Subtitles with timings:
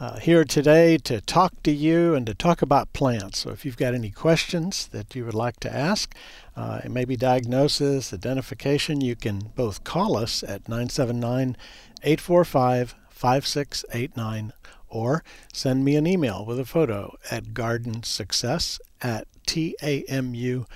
[0.00, 3.40] uh, here today to talk to you and to talk about plants.
[3.40, 6.14] So if you've got any questions that you would like to ask,
[6.56, 11.56] uh, maybe diagnosis, identification, you can both call us at 979
[12.02, 14.52] 845 5689
[14.88, 20.66] or send me an email with a photo at gardensuccess at tamu.edu.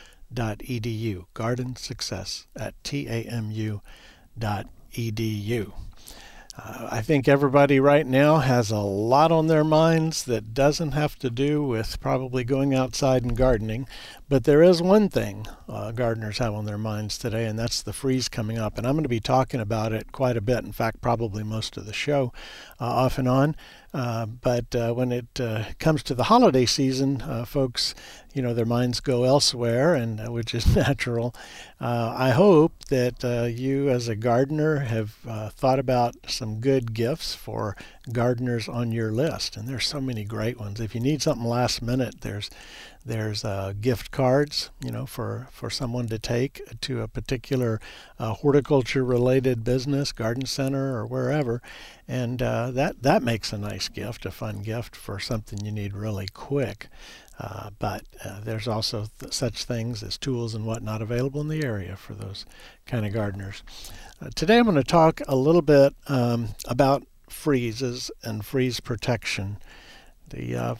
[1.34, 3.82] Garden Success at tamu.edu.
[6.56, 11.18] Uh, I think everybody right now has a lot on their minds that doesn't have
[11.20, 13.88] to do with probably going outside and gardening.
[14.28, 17.94] But there is one thing uh, gardeners have on their minds today, and that's the
[17.94, 18.76] freeze coming up.
[18.76, 20.62] And I'm going to be talking about it quite a bit.
[20.62, 22.34] In fact, probably most of the show,
[22.78, 23.56] uh, off and on.
[23.94, 27.94] Uh, but uh, when it uh, comes to the holiday season, uh, folks,
[28.32, 31.34] you know, their minds go elsewhere, and uh, which is natural.
[31.78, 33.22] I hope that
[33.54, 35.10] you, as a gardener, have
[35.54, 37.76] thought about some good gifts for
[38.12, 40.80] gardeners on your list, and there's so many great ones.
[40.80, 42.50] If you need something last minute, there's
[43.04, 47.80] there's uh, gift cards, you know, for, for someone to take to a particular
[48.18, 51.60] uh, horticulture related business, garden center, or wherever.
[52.06, 55.94] And uh, that, that makes a nice gift, a fun gift for something you need
[55.94, 56.88] really quick.
[57.38, 61.64] Uh, but uh, there's also th- such things as tools and whatnot available in the
[61.64, 62.46] area for those
[62.86, 63.64] kind of gardeners.
[64.20, 69.56] Uh, today I'm going to talk a little bit um, about freezes and freeze protection.
[70.28, 70.76] The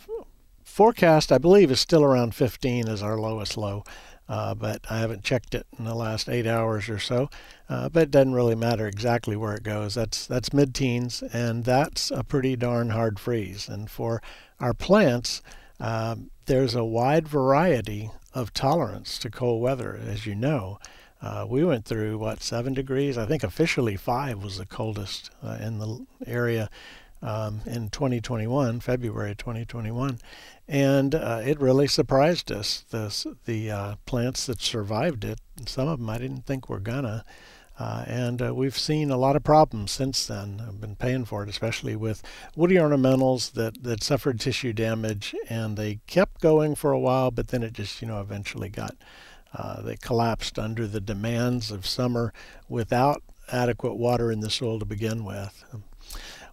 [0.72, 3.84] forecast, I believe, is still around 15 as our lowest low.
[4.28, 7.28] Uh, but I haven't checked it in the last eight hours or so.
[7.68, 9.94] Uh, but it doesn't really matter exactly where it goes.
[9.94, 13.68] That's that's mid-teens, and that's a pretty darn hard freeze.
[13.68, 14.22] And for
[14.60, 15.42] our plants,
[15.78, 16.16] uh,
[16.46, 20.78] there's a wide variety of tolerance to cold weather, as you know.
[21.20, 23.18] Uh, we went through what seven degrees.
[23.18, 26.70] I think officially five was the coldest uh, in the area
[27.22, 30.18] um, in 2021, February 2021,
[30.72, 32.86] and uh, it really surprised us.
[32.88, 37.24] The the uh, plants that survived it, some of them I didn't think were gonna.
[37.78, 40.62] Uh, and uh, we've seen a lot of problems since then.
[40.66, 42.22] I've been paying for it, especially with
[42.54, 47.48] woody ornamentals that, that suffered tissue damage, and they kept going for a while, but
[47.48, 48.94] then it just, you know, eventually got,
[49.54, 52.32] uh, they collapsed under the demands of summer
[52.68, 55.64] without adequate water in the soil to begin with.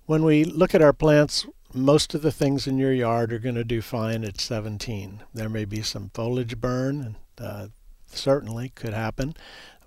[0.06, 3.56] When we look at our plants, most of the things in your yard are going
[3.56, 5.24] to do fine at 17.
[5.34, 7.68] There may be some foliage burn, uh,
[8.08, 9.36] certainly could happen,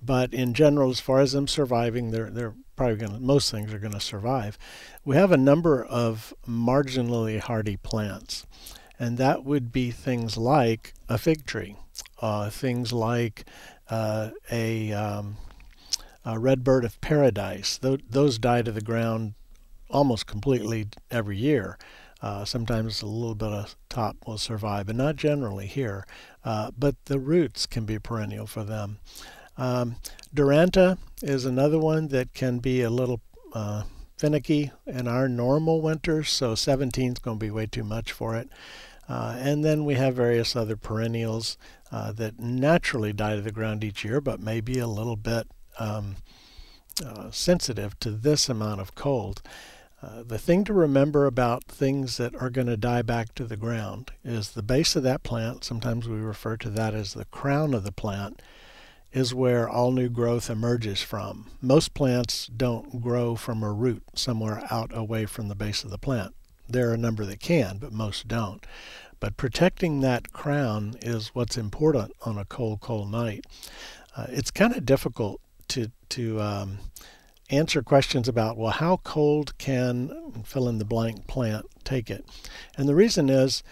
[0.01, 3.73] but in general, as far as them surviving, they're they're probably going to most things
[3.73, 4.59] are going to survive.
[5.05, 8.47] We have a number of marginally hardy plants,
[8.99, 11.77] and that would be things like a fig tree,
[12.21, 13.45] uh, things like
[13.91, 15.37] uh, a, um,
[16.25, 17.79] a red bird of paradise.
[17.79, 19.35] Th- those die to the ground
[19.93, 21.79] almost completely every year.
[22.21, 26.07] Uh, sometimes a little bit of top will survive, but not generally here.
[26.45, 28.99] Uh, but the roots can be perennial for them.
[29.57, 29.97] Um,
[30.35, 33.21] Duranta is another one that can be a little
[33.53, 33.83] uh,
[34.17, 38.37] finicky in our normal winters, so 17 is going to be way too much for
[38.37, 38.49] it.
[39.09, 41.59] Uh, and then we have various other perennials
[41.91, 45.49] uh, that naturally die to the ground each year, but may be a little bit
[45.79, 46.17] um,
[47.05, 49.43] uh, sensitive to this amount of cold.
[50.03, 53.57] Uh, the thing to remember about things that are going to die back to the
[53.57, 57.73] ground is the base of that plant, sometimes we refer to that as the crown
[57.73, 58.43] of the plant,
[59.13, 61.51] is where all new growth emerges from.
[61.61, 65.99] Most plants don't grow from a root somewhere out away from the base of the
[65.99, 66.35] plant.
[66.69, 68.67] There are a number that can, but most don't.
[69.21, 73.47] But protecting that crown is what's important on a cold, cold night.
[74.17, 76.79] Uh, it's kind of difficult to to um,
[77.53, 82.25] answer questions about, well, how cold can fill in the blank plant take it?
[82.77, 83.63] And the reason is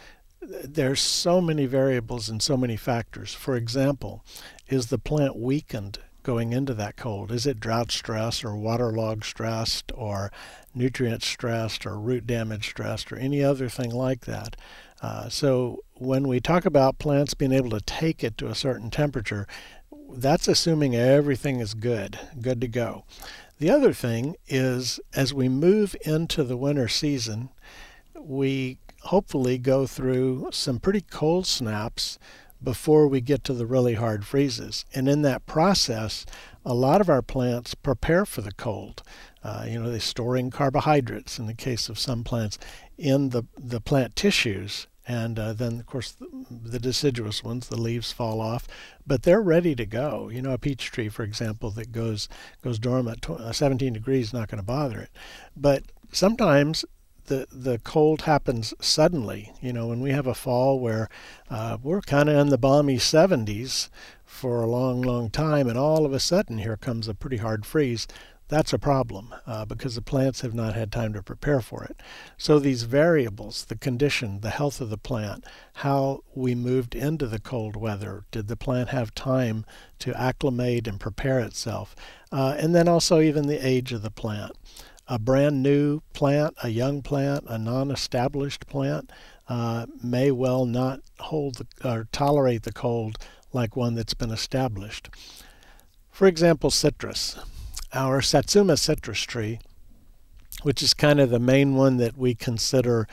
[0.43, 3.35] there's so many variables and so many factors.
[3.35, 4.25] For example,
[4.69, 7.33] is the plant weakened going into that cold?
[7.33, 10.31] Is it drought stress or waterlog stressed or
[10.75, 14.57] nutrient stressed or root damage stressed or any other thing like that?
[15.03, 18.91] Uh, so when we talk about plants being able to take it to a certain
[18.91, 19.47] temperature,
[20.13, 23.05] that's assuming everything is good, good to go.
[23.61, 27.51] The other thing is, as we move into the winter season,
[28.19, 32.19] we hopefully go through some pretty cold snaps
[32.63, 34.87] before we get to the really hard freezes.
[34.95, 36.25] And in that process,
[36.65, 39.03] a lot of our plants prepare for the cold.
[39.45, 42.59] Uh, you know, they're storing carbohydrates in the case of some plants
[42.97, 44.87] in the, the plant tissues.
[45.11, 48.69] And uh, then, of course, the, the, deciduous ones, the leaves fall off,
[49.05, 50.29] but they're ready to go.
[50.29, 52.29] You know, a peach tree, for example, that goes
[52.63, 55.11] goes dormant, uh, 17 degrees not going to bother it.
[55.57, 56.85] But sometimes
[57.27, 59.53] the the cold happens suddenly.
[59.61, 61.09] You know, when we have a fall where
[61.51, 63.89] uh, we're kind of in the balmy 70s
[64.25, 67.67] for a long, long time, and all of a sudden here comes a pretty hard
[67.67, 68.07] freeze.
[68.51, 72.03] That's a problem uh, because the plants have not had time to prepare for it.
[72.37, 75.45] So these variables, the condition, the health of the plant,
[75.75, 79.65] how we moved into the cold weather, did the plant have time
[80.01, 81.95] to acclimate and prepare itself,
[82.33, 84.57] uh, and then also even the age of the plant
[85.07, 89.11] a brand new plant, a young plant, a non established plant
[89.49, 93.19] uh, may well not hold the, or tolerate the cold
[93.53, 95.11] like one that's been established.
[96.13, 97.37] For example, citrus.
[97.93, 99.59] Our Satsuma citrus tree,
[100.63, 103.09] which is kind of the main one that we consider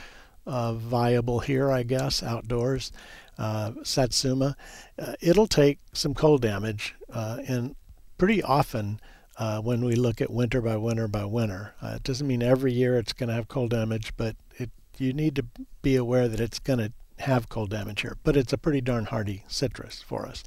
[0.46, 2.92] uh, viable here, I guess, outdoors,
[3.38, 4.56] uh, Satsuma,
[4.98, 7.76] uh, it'll take some cold damage uh, and
[8.18, 9.00] pretty often
[9.38, 11.74] uh, when we look at winter by winter by winter.
[11.82, 15.14] Uh, it doesn't mean every year it's going to have cold damage, but it you
[15.14, 15.46] need to
[15.82, 18.18] be aware that it's going to have cold damage here.
[18.24, 20.44] But it's a pretty darn hardy citrus for us.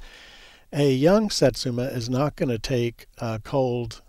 [0.72, 4.02] A young satsuma is not going to take uh, cold.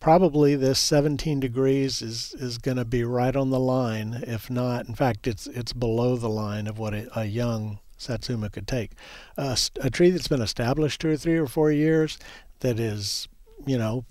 [0.00, 4.22] Probably this 17 degrees is, is going to be right on the line.
[4.26, 8.48] If not, in fact, it's it's below the line of what a, a young satsuma
[8.48, 8.92] could take.
[9.36, 12.16] Uh, a tree that's been established two or three or four years
[12.60, 13.28] that is
[13.66, 14.04] you know,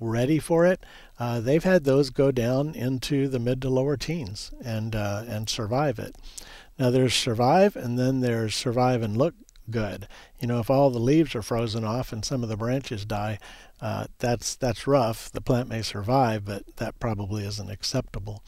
[0.00, 0.84] ready for it,
[1.18, 5.48] uh, they've had those go down into the mid to lower teens and uh, and
[5.48, 6.16] survive it.
[6.78, 9.34] Now there's survive, and then there's survive and look
[9.70, 10.08] good.
[10.40, 13.38] You know, if all the leaves are frozen off and some of the branches die,
[13.80, 15.30] uh, that's that's rough.
[15.30, 18.42] The plant may survive, but that probably isn't acceptable.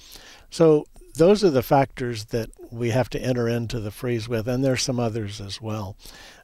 [0.51, 4.65] So those are the factors that we have to enter into the freeze with, and
[4.65, 5.97] there's some others as well.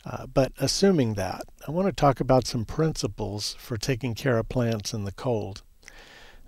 [0.05, 4.49] Uh, but assuming that, I want to talk about some principles for taking care of
[4.49, 5.62] plants in the cold.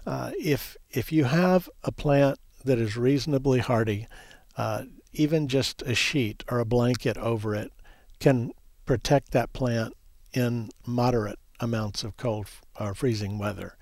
[0.07, 4.09] Uh, if if you have a plant that is reasonably hardy,
[4.57, 7.73] uh, even just a sheet or a blanket over it
[8.21, 8.53] can
[8.85, 9.95] protect that plant
[10.33, 12.47] in moderate amounts of cold
[12.79, 13.77] or freezing weather.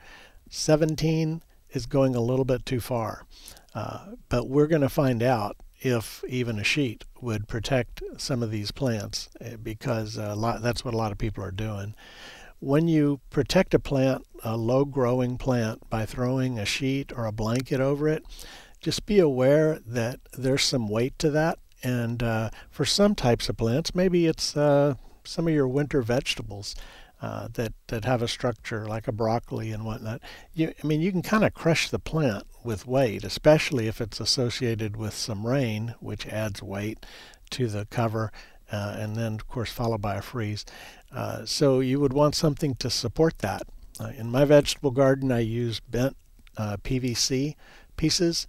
[0.51, 1.43] 17
[1.73, 3.27] is going a little bit too far.
[3.75, 8.51] Uh, but we're going to find out if even a sheet would protect some of
[8.51, 11.95] these plants eh, because lot, that's what a lot of people are doing.
[12.61, 17.33] When you protect a plant, a low growing plant, by throwing a sheet or a
[17.33, 18.25] blanket over it,
[18.81, 21.59] just be aware that there's some weight to that.
[21.85, 26.75] And uh, for some types of plants, maybe it's uh, some of your winter vegetables
[27.21, 30.23] uh, that that have a structure like a broccoli and whatnot.
[30.55, 34.19] You, I mean, you can kind of crush the plant with weight, especially if it's
[34.19, 37.05] associated with some rain, which adds weight
[37.51, 38.33] to the cover,
[38.73, 40.65] uh, and then of course followed by a freeze.
[41.12, 43.69] Uh, so you would want something to support that.
[44.00, 46.17] Uh, in my vegetable garden, I use bent
[46.57, 47.57] PVC
[47.97, 48.47] pieces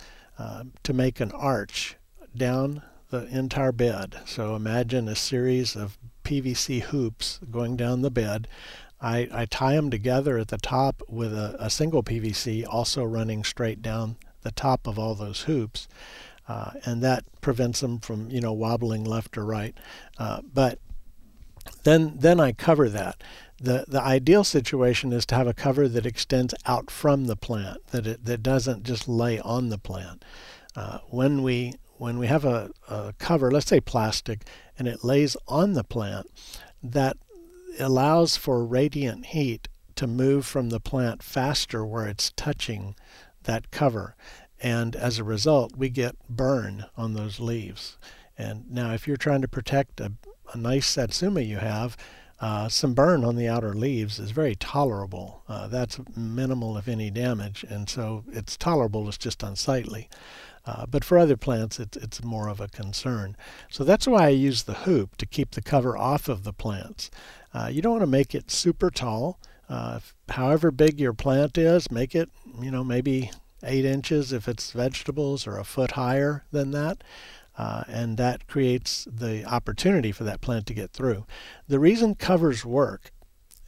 [0.84, 1.98] to make an arch
[2.36, 2.82] down
[3.20, 4.20] the entire bed.
[4.26, 8.48] So imagine a series of PVC hoops going down the bed.
[9.02, 13.44] I, I tie them together at the top with a, a single PVC also running
[13.44, 15.88] straight down the top of all those hoops.
[16.48, 19.76] Uh, and that prevents them from you know wobbling left or right.
[20.20, 20.80] Uh, but
[21.84, 23.24] then then I cover that.
[23.60, 27.88] the The ideal situation is to have a cover that extends out from the plant,
[27.88, 30.24] that it that doesn't just lay on the plant.
[30.76, 34.42] Uh, when we when we have a, a cover, let's say plastic,
[34.78, 36.30] and it lays on the plant,
[36.84, 37.18] that
[37.80, 42.96] allows for radiant heat to move from the plant faster where it's touching
[43.44, 44.16] that cover.
[44.62, 47.98] And as a result, we get burn on those leaves.
[48.38, 50.14] And now, if you're trying to protect a,
[50.54, 51.96] a nice satsuma you have,
[52.42, 55.44] uh, some burn on the outer leaves is very tolerable.
[55.48, 59.08] Uh, that's minimal, if any, damage, and so it's tolerable.
[59.08, 60.10] It's just unsightly.
[60.66, 63.38] Uh, but for other plants, it's, it's more of a concern.
[63.70, 67.12] So that's why I use the hoop to keep the cover off of the plants.
[67.54, 69.40] Uh, you don't want to make it super tall.
[69.70, 72.30] Uh, however big your plant is, make it,
[72.62, 73.32] you know, maybe
[73.64, 77.04] eight inches if it's vegetables or a foot higher than that.
[77.58, 81.26] Uh, and that creates the opportunity for that plant to get through.
[81.68, 83.12] The reason covers work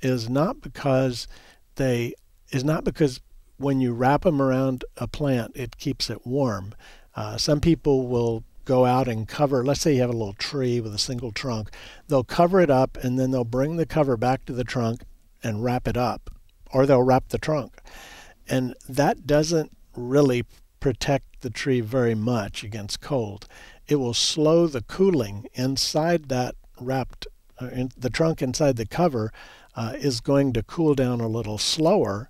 [0.01, 1.27] is not because
[1.75, 2.13] they
[2.51, 3.21] is not because
[3.57, 6.73] when you wrap them around a plant, it keeps it warm.
[7.15, 10.81] Uh, some people will go out and cover, let's say you have a little tree
[10.81, 11.69] with a single trunk,
[12.07, 15.01] they'll cover it up and then they'll bring the cover back to the trunk
[15.41, 16.29] and wrap it up,
[16.73, 17.79] or they'll wrap the trunk.
[18.47, 20.43] And that doesn't really
[20.79, 23.47] protect the tree very much against cold.
[23.87, 27.25] It will slow the cooling inside that wrapped,
[27.61, 29.31] uh, in, the trunk inside the cover
[29.75, 32.29] uh, is going to cool down a little slower,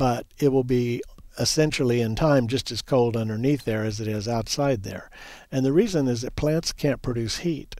[0.00, 1.02] but it will be
[1.38, 5.10] essentially in time just as cold underneath there as it is outside there.
[5.52, 7.76] And the reason is that plants can't produce heat.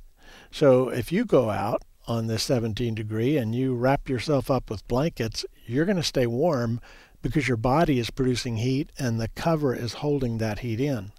[0.51, 4.87] So if you go out on the 17 degree and you wrap yourself up with
[4.87, 6.79] blankets, you're going to stay warm
[7.23, 11.13] because your body is producing heat and the cover is holding that heat in.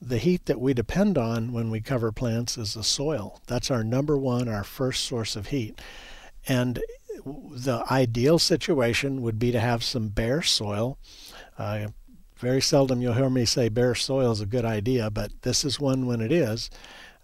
[0.00, 3.40] The heat that we depend on when we cover plants is the soil.
[3.46, 5.80] That's our number one, our first source of heat.
[6.48, 6.80] And
[7.24, 10.98] the ideal situation would be to have some bare soil.
[11.58, 11.88] Uh,
[12.36, 15.78] very seldom you'll hear me say bare soil is a good idea, but this is
[15.78, 16.70] one when it is.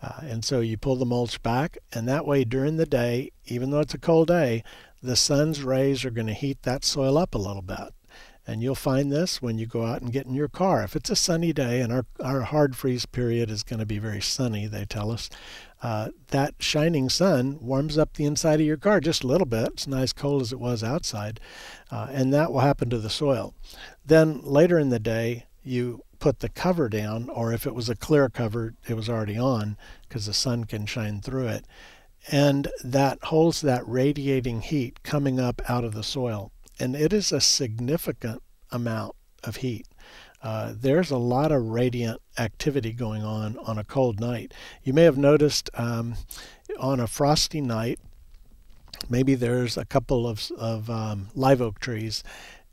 [0.00, 3.70] Uh, and so you pull the mulch back, and that way during the day, even
[3.70, 4.62] though it's a cold day,
[5.02, 7.92] the sun's rays are going to heat that soil up a little bit.
[8.46, 10.82] And you'll find this when you go out and get in your car.
[10.82, 13.98] If it's a sunny day, and our, our hard freeze period is going to be
[13.98, 15.28] very sunny, they tell us,
[15.82, 19.68] uh, that shining sun warms up the inside of your car just a little bit.
[19.68, 21.40] It's not as cold as it was outside.
[21.90, 23.54] Uh, and that will happen to the soil.
[24.04, 27.97] Then later in the day, you put the cover down, or if it was a
[27.97, 29.76] clear cover, it was already on
[30.08, 31.64] because the sun can shine through it.
[32.30, 37.32] And that holds that radiating heat coming up out of the soil and it is
[37.32, 39.87] a significant amount of heat.
[40.42, 44.52] Uh, there's a lot of radiant activity going on on a cold night.
[44.85, 46.14] You may have noticed um,
[46.78, 47.99] on a frosty night,
[49.09, 52.23] maybe there's a couple of, of um, live oak trees,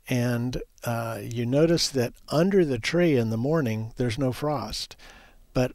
[0.08, 4.96] and uh, you notice that under the tree in the morning there's no frost,
[5.52, 5.72] but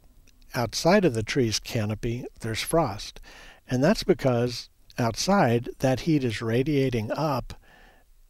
[0.54, 3.20] outside of the tree's canopy there's frost.
[3.68, 7.54] And that's because outside that heat is radiating up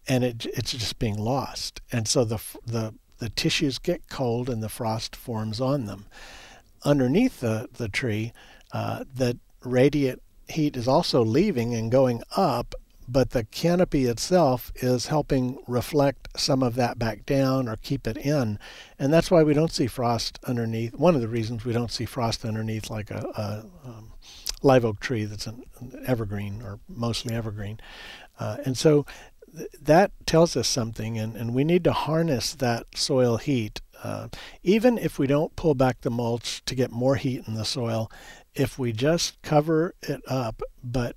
[0.09, 1.81] and it, it's just being lost.
[1.93, 6.07] And so the, the, the tissues get cold and the frost forms on them.
[6.85, 8.33] Underneath the, the tree,
[8.73, 12.75] uh, the radiant heat is also leaving and going up,
[13.07, 18.17] but the canopy itself is helping reflect some of that back down or keep it
[18.17, 18.59] in.
[18.99, 20.97] And that's why we don't see frost underneath.
[20.97, 24.13] One of the reasons we don't see frost underneath like a, a um,
[24.63, 25.63] live oak tree that's an,
[26.07, 27.79] evergreen or mostly evergreen.
[28.41, 29.07] Uh, and so
[29.81, 33.81] that tells us something, and, and we need to harness that soil heat.
[34.03, 34.29] Uh,
[34.63, 38.11] even if we don't pull back the mulch to get more heat in the soil,
[38.55, 41.17] if we just cover it up but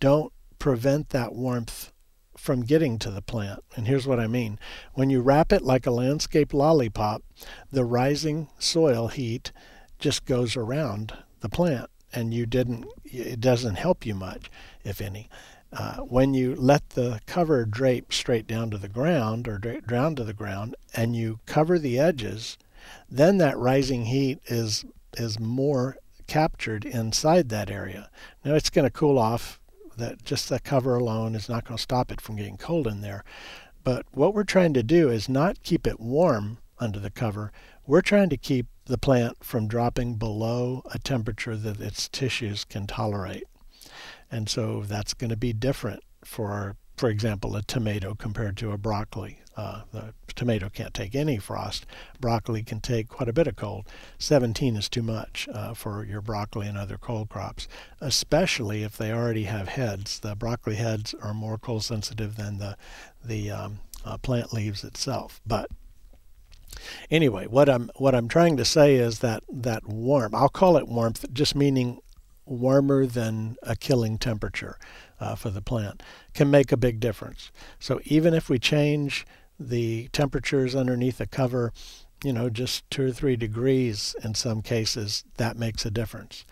[0.00, 1.92] don't prevent that warmth
[2.36, 3.62] from getting to the plant.
[3.76, 4.58] And here's what I mean
[4.94, 7.22] when you wrap it like a landscape lollipop,
[7.70, 9.52] the rising soil heat
[9.98, 14.50] just goes around the plant and you didn't it doesn't help you much
[14.84, 15.28] if any
[15.76, 20.24] uh, when you let the cover drape straight down to the ground or down to
[20.24, 22.56] the ground and you cover the edges,
[23.10, 24.84] then that rising heat is
[25.16, 28.10] is more captured inside that area.
[28.44, 29.60] Now it's going to cool off.
[29.96, 33.00] That just the cover alone is not going to stop it from getting cold in
[33.00, 33.22] there.
[33.84, 37.52] But what we're trying to do is not keep it warm under the cover.
[37.86, 42.88] We're trying to keep the plant from dropping below a temperature that its tissues can
[42.88, 43.44] tolerate.
[44.34, 48.76] And so that's going to be different for, for example, a tomato compared to a
[48.76, 49.38] broccoli.
[49.56, 51.86] Uh, the tomato can't take any frost.
[52.18, 53.86] Broccoli can take quite a bit of cold.
[54.18, 57.68] 17 is too much uh, for your broccoli and other cold crops,
[58.00, 60.18] especially if they already have heads.
[60.18, 62.76] The broccoli heads are more cold sensitive than the
[63.24, 65.40] the um, uh, plant leaves itself.
[65.46, 65.70] But
[67.08, 70.34] anyway, what I'm what I'm trying to say is that that warmth.
[70.34, 72.00] I'll call it warmth, just meaning
[72.46, 74.78] warmer than a killing temperature
[75.20, 76.02] uh, for the plant
[76.34, 77.50] can make a big difference.
[77.78, 79.26] So even if we change
[79.58, 81.72] the temperatures underneath the cover,
[82.22, 86.44] you know, just two or three degrees in some cases, that makes a difference.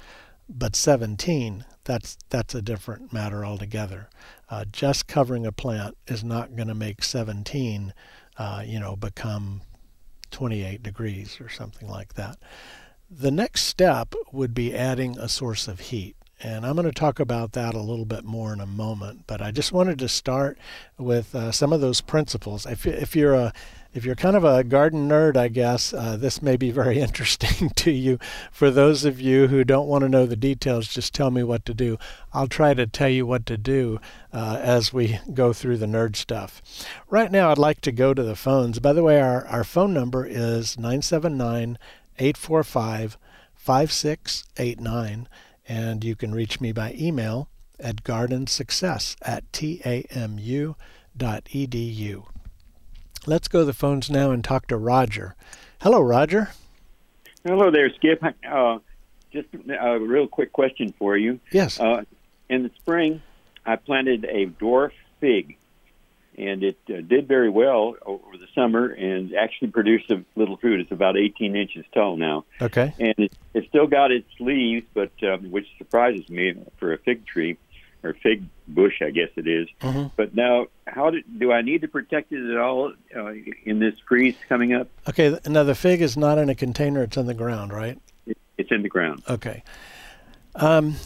[0.48, 4.08] But 17, that's that's a different matter altogether.
[4.50, 7.94] Uh, just covering a plant is not going to make 17,
[8.36, 9.62] uh, you know, become
[10.30, 12.38] 28 degrees or something like that.
[13.14, 16.16] The next step would be adding a source of heat.
[16.40, 19.24] And I'm going to talk about that a little bit more in a moment.
[19.26, 20.56] But I just wanted to start
[20.96, 22.64] with uh, some of those principles.
[22.64, 23.52] If, if you're a
[23.92, 27.68] if you're kind of a garden nerd, I guess uh, this may be very interesting
[27.76, 28.18] to you.
[28.50, 31.66] For those of you who don't want to know the details, just tell me what
[31.66, 31.98] to do.
[32.32, 34.00] I'll try to tell you what to do
[34.32, 36.62] uh, as we go through the nerd stuff.
[37.10, 38.78] Right now, I'd like to go to the phones.
[38.78, 41.76] By the way, our, our phone number is 979
[42.18, 43.18] 845
[43.54, 45.28] 5689.
[45.68, 50.76] And you can reach me by email at gardensuccess at tamu.edu.
[53.24, 55.36] Let's go to the phones now and talk to Roger.
[55.80, 56.50] Hello, Roger.
[57.44, 58.22] Hello there, Skip.
[58.48, 58.78] Uh,
[59.32, 61.40] just a real quick question for you.
[61.52, 61.78] Yes.
[61.78, 62.02] Uh,
[62.48, 63.22] in the spring,
[63.64, 65.56] I planted a dwarf fig,
[66.36, 70.80] and it uh, did very well over the summer and actually produced a little fruit.
[70.80, 72.44] It's about 18 inches tall now.
[72.60, 72.94] Okay.
[72.98, 77.26] And it, it still got its leaves, but um, which surprises me for a fig
[77.26, 77.58] tree
[78.02, 79.68] or fig bush, I guess it is.
[79.80, 80.10] Mhm.
[80.16, 83.32] But now, how do, do I need to protect it at all uh,
[83.64, 84.88] in this freeze coming up?
[85.08, 85.38] Okay.
[85.46, 87.98] Now the fig is not in a container; it's in the ground, right?
[88.58, 89.22] It's in the ground.
[89.28, 89.62] Okay.
[90.54, 90.96] Um,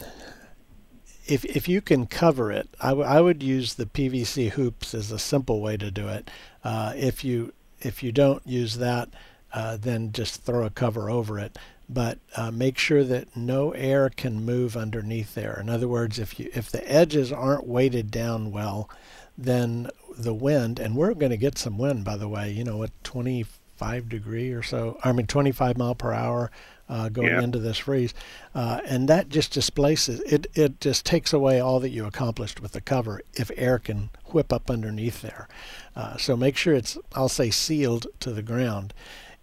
[1.27, 5.61] if if you can cover it, I, would use the PVC hoops as a simple
[5.61, 6.31] way to do it.
[6.63, 9.09] Uh, if you if you don't use that,
[9.53, 11.59] uh, then just throw a cover over it.
[11.89, 15.59] But uh, make sure that no air can move underneath there.
[15.61, 18.89] In other words, if you if the edges aren't weighted down well,
[19.37, 22.51] then the wind and we're going to get some wind by the way.
[22.51, 24.99] You know, at 25 degree or so.
[25.03, 26.51] I mean 25 mile per hour
[26.89, 27.43] uh, going Yeah.
[27.43, 28.15] into this freeze,
[28.55, 30.47] uh, and that just displaces it.
[30.55, 34.53] It just takes away all that you accomplished with the cover if air can whip
[34.53, 35.49] up underneath there.
[35.95, 38.93] Uh, so make sure it's I'll say sealed to the ground.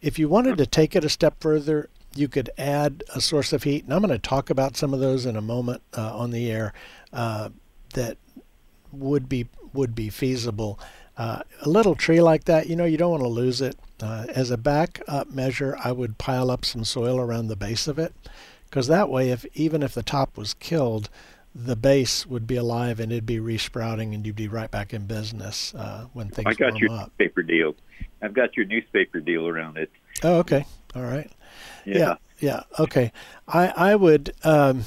[0.01, 3.63] If you wanted to take it a step further, you could add a source of
[3.63, 6.31] heat, and I'm going to talk about some of those in a moment uh, on
[6.31, 6.73] the air
[7.11, 7.49] uh,
[7.93, 8.17] that
[8.91, 10.79] would be would be feasible.
[11.15, 13.77] Uh, a little tree like that, you know, you don't want to lose it.
[14.01, 17.99] Uh, as a backup measure, I would pile up some soil around the base of
[17.99, 18.13] it,
[18.65, 21.09] because that way, if even if the top was killed,
[21.55, 25.05] the base would be alive and it'd be resprouting, and you'd be right back in
[25.05, 27.11] business uh, when things I got your up.
[27.19, 27.75] newspaper deal.
[28.23, 29.91] I've got your newspaper deal around it.
[30.23, 31.29] Oh, okay, all right.
[31.85, 31.97] Yeah.
[31.97, 33.11] yeah, yeah, okay.
[33.47, 34.83] I I would um,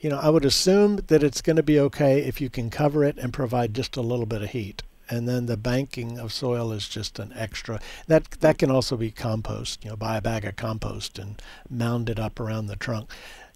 [0.00, 3.04] you know, I would assume that it's going to be okay if you can cover
[3.04, 4.82] it and provide just a little bit of heat.
[5.10, 7.80] And then the banking of soil is just an extra.
[8.06, 9.84] That that can also be compost.
[9.84, 13.10] You know, buy a bag of compost and mound it up around the trunk.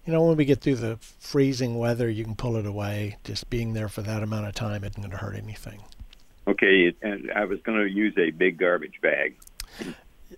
[0.05, 3.17] You know, when we get through the freezing weather, you can pull it away.
[3.25, 5.81] Just being there for that amount of time isn't going to hurt anything.
[6.47, 9.37] Okay, and I was going to use a big garbage bag.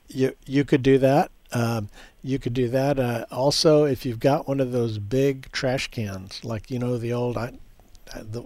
[0.09, 1.31] You you could do that.
[1.53, 1.89] Um,
[2.23, 2.99] you could do that.
[2.99, 7.13] Uh, also, if you've got one of those big trash cans, like you know the
[7.13, 7.53] old, I,
[8.15, 8.43] the,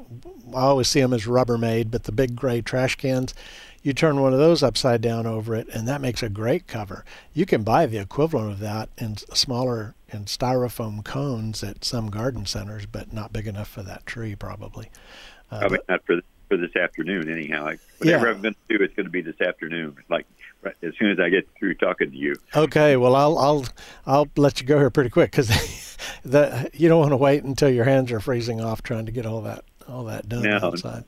[0.54, 3.34] I always see them as Rubbermaid, but the big gray trash cans,
[3.82, 7.04] you turn one of those upside down over it, and that makes a great cover.
[7.32, 12.44] You can buy the equivalent of that in smaller in styrofoam cones at some garden
[12.44, 14.90] centers, but not big enough for that tree probably.
[15.50, 17.68] Uh, Probably not for for this afternoon, anyhow.
[17.68, 19.96] I, whatever I'm going to do, it's going to be this afternoon.
[20.10, 20.26] Like
[20.64, 22.34] as soon as I get through talking to you.
[22.54, 23.64] Okay, well I'll I'll
[24.06, 25.48] I'll let you go here pretty quick because
[26.24, 29.26] the you don't want to wait until your hands are freezing off trying to get
[29.26, 30.58] all that all that done No.
[30.62, 31.04] outside.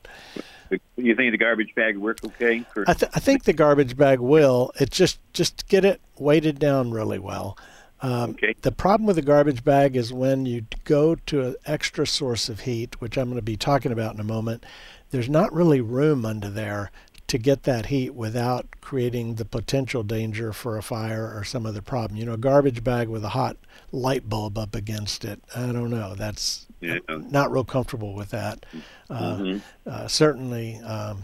[0.95, 2.65] You think the garbage bag work okay?
[2.73, 4.71] For, I, th- I think the garbage bag will.
[4.79, 7.57] It just just get it weighted down really well.
[8.01, 8.55] Um, Okay.
[8.63, 12.61] The problem with the garbage bag is when you go to an extra source of
[12.61, 14.65] heat, which I'm going to be talking about in a moment.
[15.11, 16.91] There's not really room under there
[17.33, 21.81] to get that heat without creating the potential danger for a fire or some other
[21.81, 22.15] problem.
[22.15, 23.57] You know, a garbage bag with a hot
[23.91, 25.41] light bulb up against it.
[25.55, 26.13] I don't know.
[26.13, 26.99] That's Yeah.
[27.09, 28.67] Not real comfortable with that.
[29.09, 29.61] Uh, Mhm.
[29.87, 31.23] uh, certainly, um,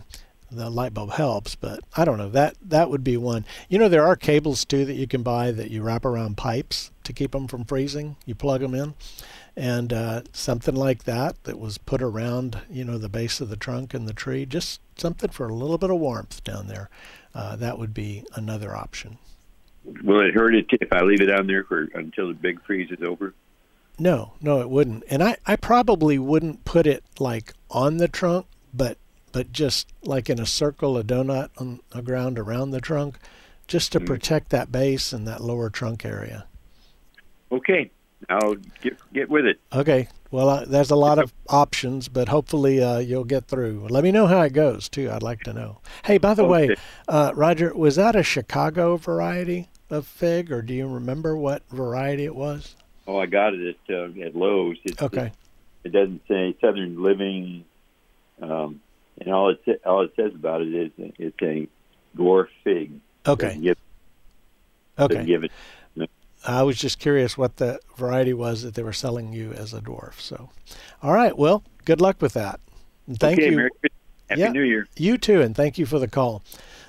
[0.52, 2.30] the light bulb helps, but I don't know.
[2.30, 3.46] That that would be one.
[3.68, 6.90] You know, there are cables too that you can buy that you wrap around pipes
[7.04, 8.16] to keep them from freezing.
[8.26, 8.96] You plug them in,
[9.60, 13.58] and uh, something like that that was put around, you know, the base of the
[13.58, 16.90] trunk and the tree, just something for a little bit of warmth down there.
[17.36, 19.18] Uh, that would be another option.
[20.04, 22.90] Will it hurt it if I leave it down there for until the big freeze
[22.90, 23.34] is over?
[23.98, 25.04] No, no, it wouldn't.
[25.10, 28.98] And I, I probably wouldn't put it like on the trunk, but
[29.34, 33.20] but just like in a circle, a donut on the ground around the trunk,
[33.68, 34.08] just to Mm.
[34.08, 36.46] protect that base and that lower trunk area.
[37.52, 37.92] Okay,
[38.30, 39.60] I'll get get with it.
[39.74, 40.08] Okay.
[40.32, 43.88] Well, uh, there's a lot of options, but hopefully uh, you'll get through.
[43.90, 45.10] Let me know how it goes too.
[45.12, 45.80] I'd like to know.
[46.06, 46.76] Hey, by the way,
[47.08, 52.26] uh, Roger, was that a Chicago variety of fig, or do you remember what variety
[52.26, 52.76] it was?
[53.08, 54.78] Oh, I got it at uh, at Lowe's.
[54.84, 55.26] It, Okay.
[55.26, 55.34] It,
[55.86, 57.66] it doesn't say Southern Living,
[58.42, 58.82] um,
[59.20, 61.68] and all it all it says about it is it's a
[62.16, 62.92] dwarf fig.
[63.28, 63.48] Okay.
[63.48, 63.78] Doesn't give,
[64.98, 65.26] doesn't Okay.
[65.26, 65.52] give it.
[66.46, 69.82] I was just curious what the variety was that they were selling you as a
[69.82, 70.20] dwarf.
[70.20, 70.50] So,
[71.04, 71.38] all right.
[71.38, 72.60] Well, good luck with that.
[73.08, 73.56] And Thank okay, you.
[73.58, 73.70] Merry
[74.30, 74.52] Happy Yeah.
[74.52, 74.88] New Year.
[74.96, 76.44] You too, and thank you for the call.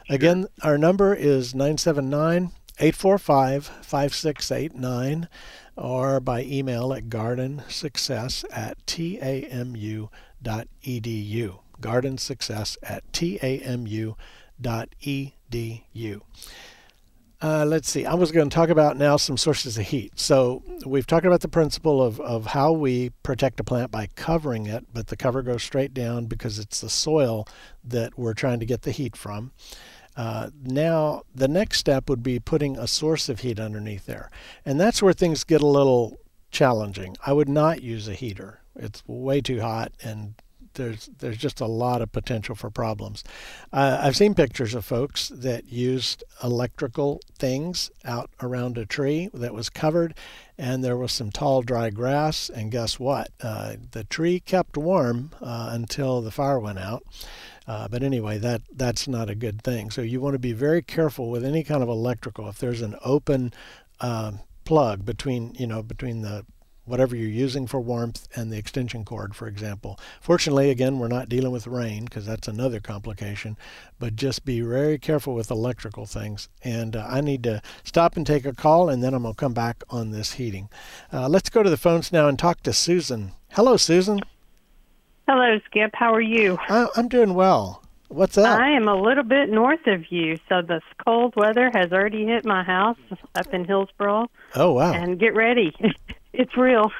[0.08, 5.28] Again, our number is 979 845 5689
[5.76, 10.10] or by email at gardensuccess at tamu.edu.
[11.80, 14.16] Gardensuccess at tamu.edu.
[17.42, 18.05] Uh, let's see.
[18.05, 20.18] I was going to talk about now some sources of heat.
[20.18, 24.66] So we've talked about the principle of, of how we protect a plant by covering
[24.66, 27.48] it, but the cover goes straight down because it's the soil
[27.83, 29.53] that we're trying to get the heat from.
[30.16, 34.31] Uh, now, the next step would be putting a source of heat underneath there.
[34.66, 36.18] And that's where things get a little
[36.50, 37.16] challenging.
[37.24, 38.61] I would not use a heater.
[38.76, 40.35] It's way too hot and
[40.81, 43.23] there's there's just a lot of potential for problems.
[43.73, 49.53] Uh, I've seen pictures of folks that used electrical things out around a tree that
[49.53, 50.14] was covered,
[50.57, 52.49] and there was some tall, dry grass.
[52.49, 53.31] And guess what?
[53.43, 57.05] Uh, the tree kept warm uh, until the fire went out.
[57.66, 59.90] Uh, but anyway, that that's not a good thing.
[59.90, 62.49] So you want to be very careful with any kind of electrical.
[62.49, 63.53] If there's an open
[64.01, 64.33] uh,
[64.64, 66.47] plug between you know between the
[66.90, 69.98] whatever you're using for warmth and the extension cord, for example.
[70.20, 73.57] Fortunately, again, we're not dealing with rain because that's another complication,
[73.98, 76.48] but just be very careful with electrical things.
[76.64, 79.38] And uh, I need to stop and take a call, and then I'm going to
[79.40, 80.68] come back on this heating.
[81.12, 83.33] Uh, let's go to the phones now and talk to Susan.
[83.53, 84.20] Hello, Susan.
[85.29, 85.92] Hello, Skip.
[85.94, 86.59] How are you?
[86.68, 87.85] I, I'm doing well.
[88.09, 88.59] What's up?
[88.59, 92.44] I am a little bit north of you, so the cold weather has already hit
[92.44, 92.98] my house
[93.37, 94.29] up in Hillsboro.
[94.57, 94.92] Oh, wow.
[94.92, 95.72] And get ready.
[96.33, 96.90] it's real.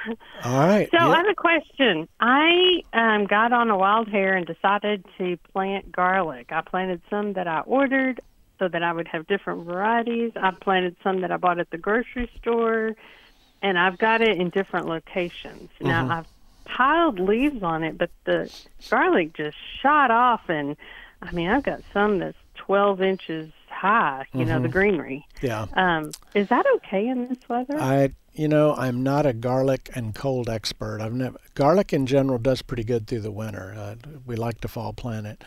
[0.43, 0.89] All right.
[0.91, 1.09] So yeah.
[1.09, 2.07] I have a question.
[2.19, 6.51] I um, got on a wild hair and decided to plant garlic.
[6.51, 8.19] I planted some that I ordered
[8.59, 10.33] so that I would have different varieties.
[10.35, 12.95] I planted some that I bought at the grocery store,
[13.61, 15.69] and I've got it in different locations.
[15.75, 15.87] Mm-hmm.
[15.87, 16.27] Now I've
[16.65, 18.51] piled leaves on it, but the
[18.89, 20.75] garlic just shot off and
[21.21, 24.49] I mean, I've got some that's 12 inches high, you mm-hmm.
[24.49, 24.71] know, the Mm-hmm.
[24.71, 25.27] greenery.
[25.41, 25.65] Yeah.
[25.73, 27.79] Um, is that okay in this weather?
[27.79, 31.01] I, you know, I'm not a garlic and cold expert.
[31.01, 33.73] I've never garlic in general does pretty good through the winter.
[33.77, 35.43] Uh, we like to fall plant it.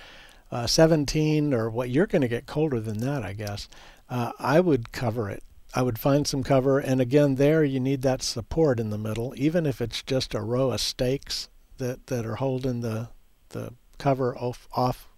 [0.50, 3.68] Uh, 17 or what you're going to get colder than that, I guess.
[4.08, 5.42] Uh, I would cover it.
[5.74, 9.34] I would find some cover, and again, there you need that support in the middle,
[9.36, 13.08] even if it's just a row of stakes that that are holding the
[13.48, 15.08] the cover off off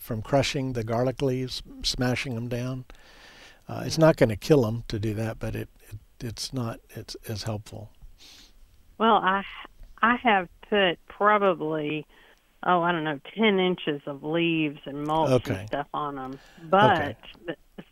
[0.00, 2.86] from crushing the garlic leaves, smashing them down.
[3.68, 5.79] Uh, it's not going to kill them to do that, but it, it
[6.24, 7.90] it's not it's as helpful.
[8.98, 9.42] Well, I
[10.02, 12.06] I have put probably
[12.64, 15.54] oh I don't know ten inches of leaves and mulch Okay.
[15.60, 17.16] and stuff on them, but Okay.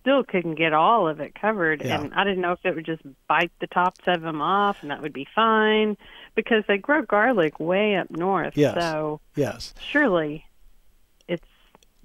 [0.01, 2.01] still couldn't get all of it covered, Yeah.
[2.01, 4.91] and I didn't know if it would just bite the tops of them off, and
[4.91, 5.97] that would be fine
[6.35, 8.57] because they grow garlic way up north.
[8.57, 8.75] Yes.
[8.79, 10.45] So Yes, surely
[11.27, 11.47] it's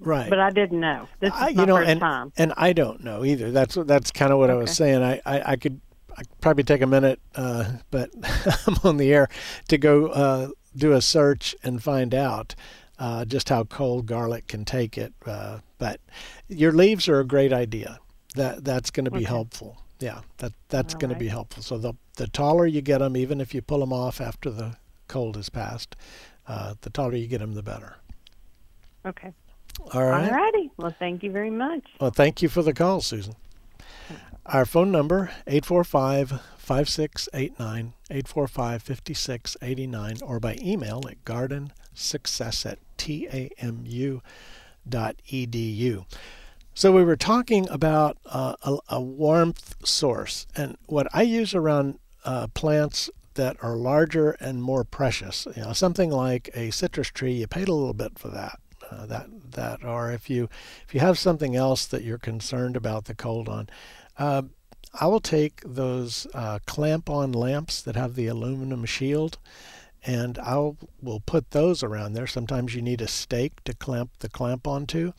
[0.00, 0.30] right.
[0.30, 1.08] but I didn't know.
[1.20, 2.32] This is I, my you know, first and time.
[2.38, 3.50] and I don't know either.
[3.50, 5.02] That's what- that's kind of what I was saying.
[5.02, 5.80] I, I, I could
[6.16, 8.10] I probably take a minute, uh, but
[8.66, 9.28] I'm on the air
[9.68, 12.54] to go uh, do a search and find out
[12.98, 15.12] uh, just how cold garlic can take it.
[15.26, 16.00] Uh, but
[16.48, 17.98] your leaves are a great idea.
[18.36, 19.24] That that's going to be Okay.
[19.26, 19.78] helpful.
[20.00, 21.62] Yeah, that that's going to be helpful.
[21.62, 24.76] So the the taller you get them, even if you pull them off after the
[25.08, 25.94] cold has passed,
[26.48, 27.96] uh, the taller you get them, the better.
[29.06, 29.32] Okay.
[29.92, 30.28] All right.
[30.28, 30.70] All righty.
[30.76, 31.82] Well, thank you very much.
[32.00, 33.34] Well, thank you for the call, Susan.
[34.46, 44.20] Our phone number 845-5689, 845-5689 or by email at gardensuccess at tamu.edu.
[46.76, 51.98] So we were talking about uh, a, a warmth source and what I use around
[52.24, 55.46] uh, plants that are larger and more precious.
[55.56, 58.58] You know, something like a citrus tree, you paid a little bit for that.
[58.90, 60.50] Uh, that that or if you
[60.86, 63.66] if you have something else that you're concerned about the cold on,
[64.18, 64.42] uh,
[64.98, 69.38] I will take those uh, clamp-on lamps that have the aluminum shield,
[70.06, 70.56] and I
[71.02, 72.26] will put those around there.
[72.26, 75.12] Sometimes you need a stake to clamp the clamp onto,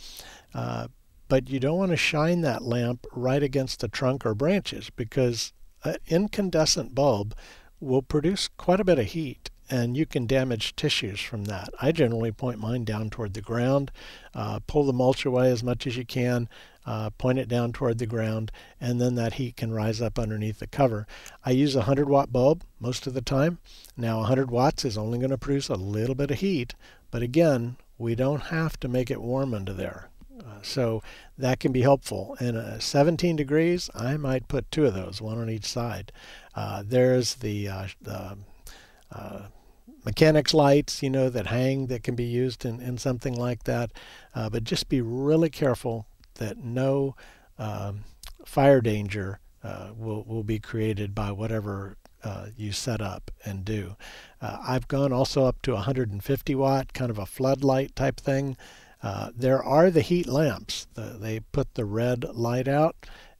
[0.53, 0.87] uh,
[1.27, 5.53] but you don't want to shine that lamp right against the trunk or branches because
[5.83, 7.35] an incandescent bulb
[7.79, 11.69] will produce quite a bit of heat and you can damage tissues from that.
[11.81, 13.91] I generally point mine down toward the ground,
[14.33, 16.47] uh, pull the mulch away as much as you can,
[16.85, 20.59] uh, point it down toward the ground, and then that heat can rise up underneath
[20.59, 21.07] the cover.
[21.45, 23.59] I use a 100 watt bulb most of the time.
[23.97, 26.75] Now, 100 watts is only going to produce a little bit of heat,
[27.11, 30.09] but again, we don't have to make it warm under there.
[30.37, 31.01] Uh, so
[31.37, 32.35] that can be helpful.
[32.39, 36.11] And uh, 17 degrees, I might put two of those, one on each side.
[36.53, 38.37] Uh, there's the, uh, the
[39.11, 39.41] uh,
[40.03, 43.91] mechanics lights, you know, that hang that can be used in, in something like that.
[44.33, 47.15] Uh, but just be really careful that no
[47.57, 48.03] um,
[48.45, 53.95] fire danger uh, will will be created by whatever uh, you set up and do.
[54.41, 58.57] Uh, I've gone also up to 150 watt, kind of a floodlight type thing.
[59.03, 60.87] Uh, there are the heat lamps.
[60.95, 62.95] The, they put the red light out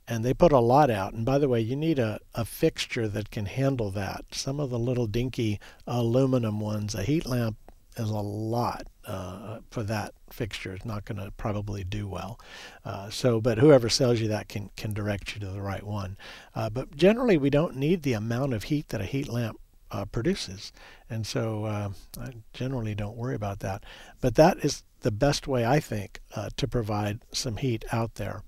[0.07, 1.13] and they put a lot out.
[1.13, 4.25] And by the way, you need a, a fixture that can handle that.
[4.31, 7.57] Some of the little dinky aluminum ones, a heat lamp
[7.97, 10.73] is a lot uh, for that fixture.
[10.73, 12.39] It's not going to probably do well.
[12.83, 16.17] Uh, so, but whoever sells you that can can direct you to the right one.
[16.53, 19.59] Uh, but generally, we don't need the amount of heat that a heat lamp
[19.91, 20.71] uh, produces,
[21.09, 23.83] and so uh, I generally don't worry about that.
[24.21, 28.41] But that is the best way I think uh, to provide some heat out there.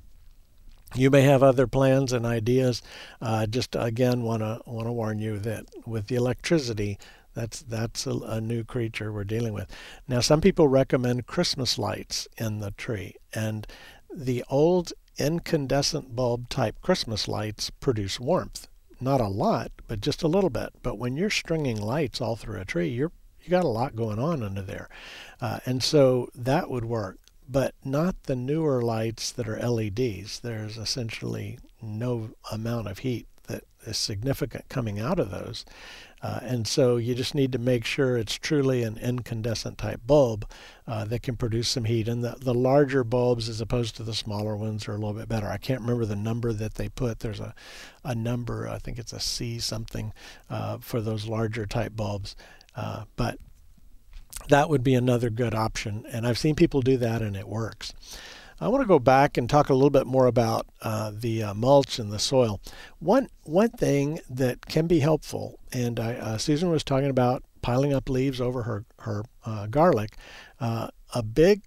[0.95, 2.81] You may have other plans and ideas.
[3.49, 6.97] just again, want to want to warn you that with the electricity,
[7.37, 9.69] that's that's a, a, new creature we're dealing with.
[10.07, 13.67] Now, some people recommend Christmas lights in the tree, and
[14.13, 18.67] the old incandescent bulb type Christmas lights produce warmth.
[18.99, 20.73] Not a lot, but just a little bit.
[20.81, 23.11] But when you're stringing lights all through a tree, you're
[23.43, 24.89] you got a lot going on under there,
[25.39, 27.19] uh, and so that would work.
[27.47, 30.39] But not the newer lights that are LEDs.
[30.39, 35.65] There's essentially no amount of heat that is significant coming out of those.
[36.21, 40.49] Uh, and so you just need to make sure it's truly an incandescent type bulb
[40.87, 42.07] uh, that can produce some heat.
[42.07, 45.29] And the, the larger bulbs, as opposed to the smaller ones, are a little bit
[45.29, 45.47] better.
[45.47, 47.19] I can't remember the number that they put.
[47.19, 47.53] There's a,
[48.03, 50.11] a number, I think it's a C something,
[50.49, 52.35] uh, for those larger type bulbs.
[52.75, 53.37] Uh, but
[54.49, 56.05] that would be another good option.
[56.11, 57.93] And I've seen people do that and it works.
[58.59, 61.53] I want to go back and talk a little bit more about uh, the uh,
[61.53, 62.59] mulch and the soil.
[62.99, 67.93] One one thing that can be helpful, and I, uh, Susan was talking about piling
[67.93, 70.15] up leaves over her her uh, garlic.
[70.59, 71.61] Uh, a big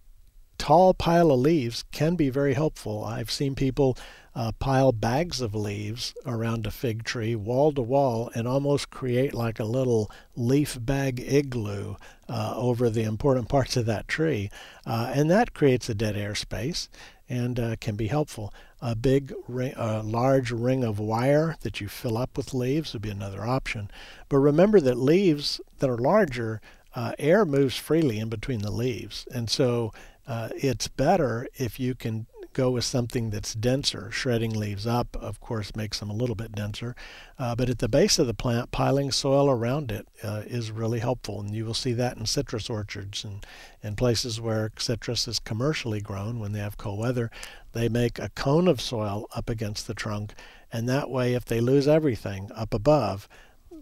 [0.59, 3.05] tall pile of leaves can be very helpful.
[3.05, 3.97] I've seen people
[4.35, 9.35] uh, pile bags of leaves around a fig tree, wall to wall, and almost create
[9.35, 11.97] like a little leaf bag igloo
[12.29, 14.51] uh, over the important parts of that tree.
[14.87, 16.89] Uh, and that creates a dead air space
[17.29, 18.53] and uh, can be helpful.
[18.81, 23.03] A big, ring, a large ring of wire that you fill up with leaves would
[23.03, 23.91] be another option.
[24.29, 26.61] But remember that leaves that are larger,
[26.95, 29.27] uh, air moves freely in between the leaves.
[29.33, 29.93] And so
[30.27, 34.11] uh, it's better if you can go with something that's denser.
[34.11, 36.95] Shredding leaves up, of course, makes them a little bit denser.
[37.39, 40.99] Uh, but at the base of the plant, piling soil around it uh, is really
[40.99, 41.41] helpful.
[41.41, 43.45] And you will see that in citrus orchards and,
[43.83, 47.31] and places where citrus is commercially grown when they have cold weather.
[47.73, 50.35] They make a cone of soil up against the trunk.
[50.73, 53.29] And that way, if they lose everything up above,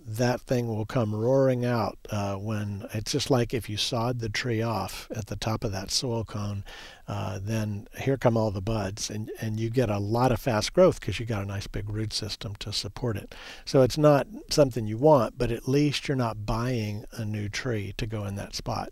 [0.08, 4.30] that thing will come roaring out uh, when it's just like if you sawed the
[4.30, 6.64] tree off at the top of that soil cone,
[7.06, 10.72] uh, then here come all the buds, and, and you get a lot of fast
[10.72, 13.34] growth because you got a nice big root system to support it.
[13.66, 17.92] So it's not something you want, but at least you're not buying a new tree
[17.98, 18.90] to go in that spot.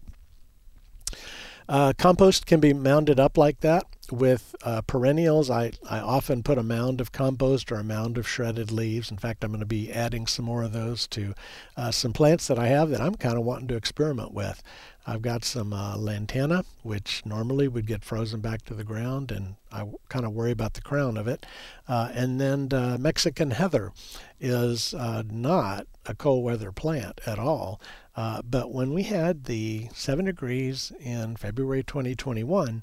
[1.68, 5.50] Uh, compost can be mounded up like that with uh, perennials.
[5.50, 9.10] I, I often put a mound of compost or a mound of shredded leaves.
[9.10, 11.34] In fact, I'm going to be adding some more of those to
[11.76, 14.62] uh, some plants that I have that I'm kind of wanting to experiment with.
[15.06, 19.54] I've got some uh, lantana, which normally would get frozen back to the ground, and
[19.70, 21.46] I kind of worry about the crown of it.
[21.86, 23.92] Uh, and then uh, Mexican heather
[24.40, 27.80] is uh, not a cold weather plant at all.
[28.16, 32.82] Uh, but when we had the 7 degrees in February 2021,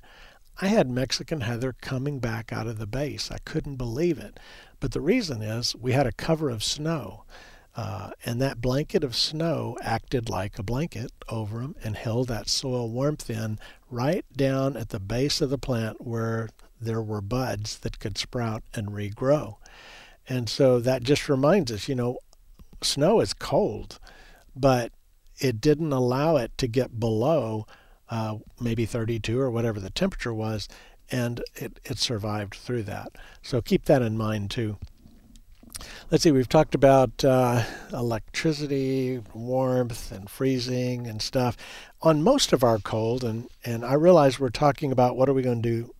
[0.62, 3.32] I had Mexican heather coming back out of the base.
[3.32, 4.40] I couldn't believe it.
[4.80, 7.24] But the reason is we had a cover of snow.
[7.76, 12.48] Uh, and that blanket of snow acted like a blanket over them and held that
[12.48, 13.58] soil warmth in
[13.90, 18.64] right down at the base of the plant where there were buds that could sprout
[18.76, 19.56] and regrow.
[20.30, 22.18] And so that just reminds us, you know,
[22.82, 24.00] snow is cold,
[24.56, 24.92] but
[25.40, 27.66] it didn't allow it to get below
[28.10, 30.68] uh, maybe 32 or whatever the temperature was,
[31.12, 33.14] and it, it survived through that.
[33.42, 34.78] So keep that in mind too.
[36.12, 41.58] Let's see, we've talked about uh, electricity, warmth, and freezing and stuff.
[42.02, 45.42] On most of our cold, and, and I realize we're talking about what are we
[45.42, 45.96] going to do,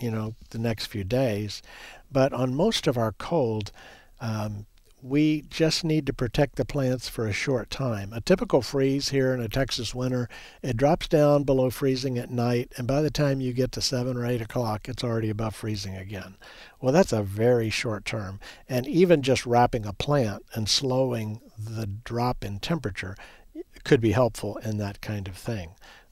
[0.00, 1.62] you know, the next few days,
[2.10, 3.70] but on most of our cold,
[4.20, 4.66] um,
[5.02, 8.12] we just need to protect the plants for a short time.
[8.12, 10.28] A typical freeze here in a Texas winter,
[10.62, 14.16] it drops down below freezing at night, and by the time you get to 7
[14.16, 16.36] or 8 o'clock, it's already above freezing again.
[16.80, 18.40] Well, that's a very short term.
[18.68, 23.16] And even just wrapping a plant and slowing the drop in temperature
[23.84, 25.70] could be helpful in that kind of thing.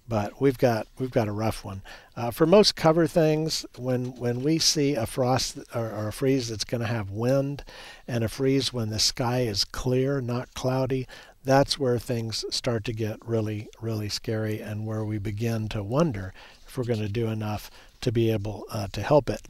[0.09, 1.83] But we've got we've got a rough one.
[2.17, 6.49] Uh, for most cover things, when when we see a frost or, or a freeze
[6.49, 7.63] that's going to have wind,
[8.07, 11.07] and a freeze when the sky is clear, not cloudy,
[11.45, 16.33] that's where things start to get really really scary, and where we begin to wonder
[16.67, 19.43] if we're going to do enough to be able uh, to help it.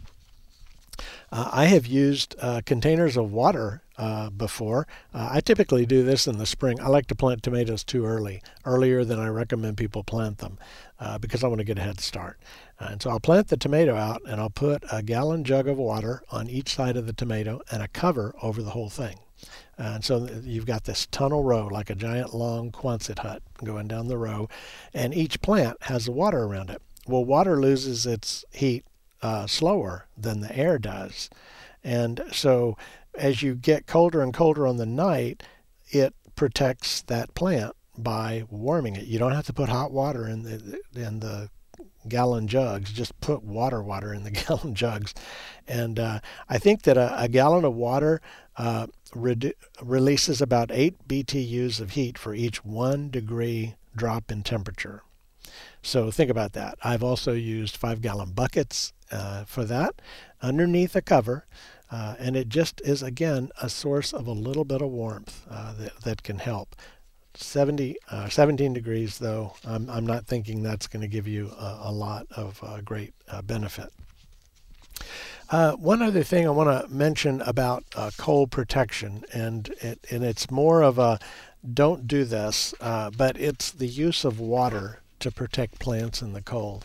[1.31, 4.87] Uh, I have used uh, containers of water uh, before.
[5.12, 6.81] Uh, I typically do this in the spring.
[6.81, 10.59] I like to plant tomatoes too early, earlier than I recommend people plant them,
[11.01, 12.38] uh, because I want to get a head start.
[12.81, 15.77] Uh, and so I'll plant the tomato out and I'll put a gallon jug of
[15.77, 19.19] water on each side of the tomato and a cover over the whole thing.
[19.77, 24.09] And so you've got this tunnel row, like a giant long Quonset hut going down
[24.09, 24.49] the row,
[24.93, 26.83] and each plant has the water around it.
[27.07, 28.85] Well, water loses its heat
[29.22, 31.28] uh, slower than the air does.
[31.85, 32.76] And so
[33.14, 35.42] as you get colder and colder on the night,
[35.90, 39.07] it protects that plant by warming it.
[39.07, 41.50] You don't have to put hot water in the in the
[42.09, 42.92] gallon jugs.
[42.92, 45.14] Just put water water in the gallon jugs,
[45.66, 48.20] and uh, I think that a, a gallon of water
[48.57, 55.02] uh, redu- releases about eight BTUs of heat for each one degree drop in temperature.
[55.83, 56.78] So think about that.
[56.83, 60.01] I've also used five gallon buckets uh, for that
[60.42, 61.47] underneath a cover.
[61.90, 65.73] Uh, and it just is, again, a source of a little bit of warmth uh,
[65.75, 66.77] that, that can help.
[67.35, 71.81] 70, uh, 17 degrees, though, I'm, I'm not thinking that's going to give you a,
[71.85, 73.92] a lot of uh, great uh, benefit.
[75.51, 77.85] Uh, one other thing I want to mention about
[78.18, 81.18] cold protection, and it, and it's more of a
[81.73, 86.85] don't do this, but it's the use of water to protect plants in the cold.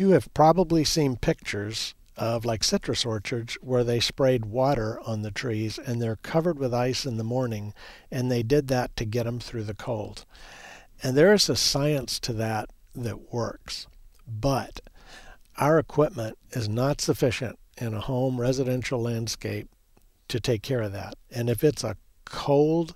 [0.00, 5.30] You have probably seen pictures of like citrus orchards where they sprayed water on the
[5.30, 7.74] trees and they're covered with ice in the morning,
[8.10, 10.24] and they did that to get them through the cold.
[11.02, 13.88] And there is a science to that that works,
[14.26, 14.80] but
[15.58, 19.68] our equipment is not sufficient in a home residential landscape
[20.28, 21.16] to take care of that.
[21.30, 22.94] And if it's a cold,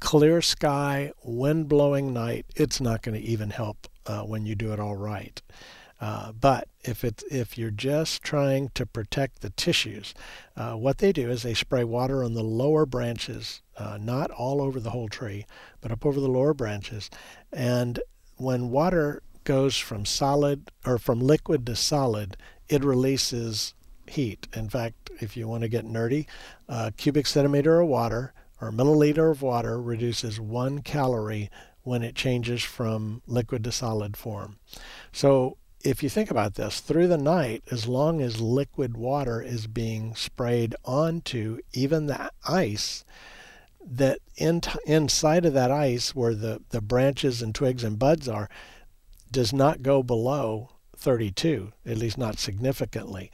[0.00, 4.72] clear sky, wind blowing night, it's not going to even help uh, when you do
[4.72, 5.42] it all right.
[6.02, 10.14] Uh, but if it's if you're just trying to protect the tissues,
[10.56, 14.60] uh, what they do is they spray water on the lower branches, uh, not all
[14.60, 15.46] over the whole tree,
[15.80, 17.08] but up over the lower branches.
[17.52, 18.00] And
[18.36, 22.36] when water goes from solid or from liquid to solid,
[22.68, 23.72] it releases
[24.08, 24.48] heat.
[24.56, 26.26] In fact, if you want to get nerdy,
[26.68, 31.48] a cubic centimeter of water or a milliliter of water reduces one calorie
[31.84, 34.58] when it changes from liquid to solid form.
[35.12, 39.66] So if you think about this, through the night, as long as liquid water is
[39.66, 43.04] being sprayed onto even the ice,
[43.84, 48.48] that in, inside of that ice, where the, the branches and twigs and buds are,
[49.30, 53.30] does not go below 32, at least not significantly.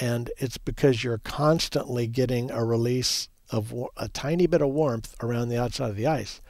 [0.00, 5.48] And it's because you're constantly getting a release of a tiny bit of warmth around
[5.48, 6.40] the outside of the ice.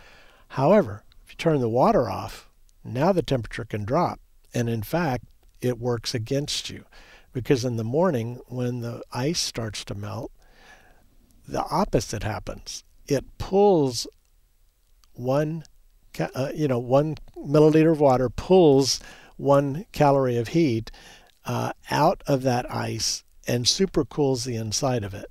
[0.49, 2.49] However, if you turn the water off,
[2.85, 4.21] now the temperature can drop.
[4.55, 5.25] And in fact,
[5.63, 6.85] it works against you.
[7.33, 10.31] Because in the morning, when the ice starts to melt,
[11.49, 12.85] the opposite happens.
[13.07, 14.07] It pulls
[15.15, 15.65] one,
[16.19, 19.01] uh, you know, one milliliter of water pulls
[19.37, 20.91] one calorie of heat
[21.45, 25.27] uh, out of that ice and supercools the inside of it.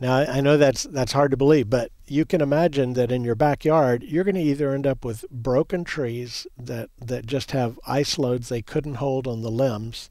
[0.00, 3.34] Now I know that's that's hard to believe, but you can imagine that in your
[3.34, 8.18] backyard you're going to either end up with broken trees that that just have ice
[8.18, 10.10] loads they couldn't hold on the limbs,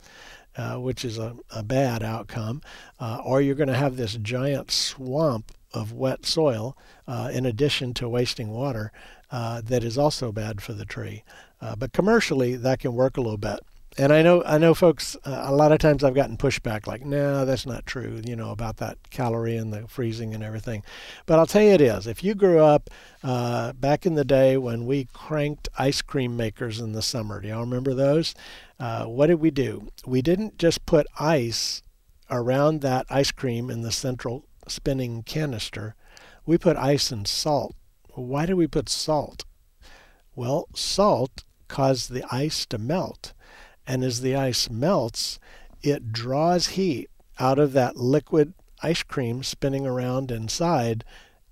[0.58, 2.62] uh, which is a, a bad outcome,
[3.00, 6.78] uh, or you're going to have this giant swamp of wet soil
[7.08, 8.92] uh, in addition to wasting water
[9.32, 11.24] uh, that is also bad for the tree.
[11.60, 13.60] Uh, but commercially that can work a little bit
[13.98, 17.06] and I know I know folks uh, a lot of times I've gotten pushback like
[17.06, 20.84] no that's not true you know about that calorie and the freezing and everything.
[21.26, 22.08] But I'll tell you it is.
[22.08, 22.90] If you grew up
[23.24, 27.48] uh, back in the day when we cranked ice cream makers in the summer do
[27.48, 28.34] y'all remember those?
[28.80, 29.90] Uh, what did we do?
[30.06, 31.82] We didn't just put ice
[32.30, 35.96] around that ice cream in the central spinning canister.
[36.46, 37.76] We put ice and salt.
[38.16, 39.46] Why did we put salt?
[40.36, 43.34] Well salt caused the ice to melt
[43.88, 45.40] and as the ice melts,
[45.82, 47.10] it draws heat
[47.40, 51.04] out of that liquid ice cream spinning around inside,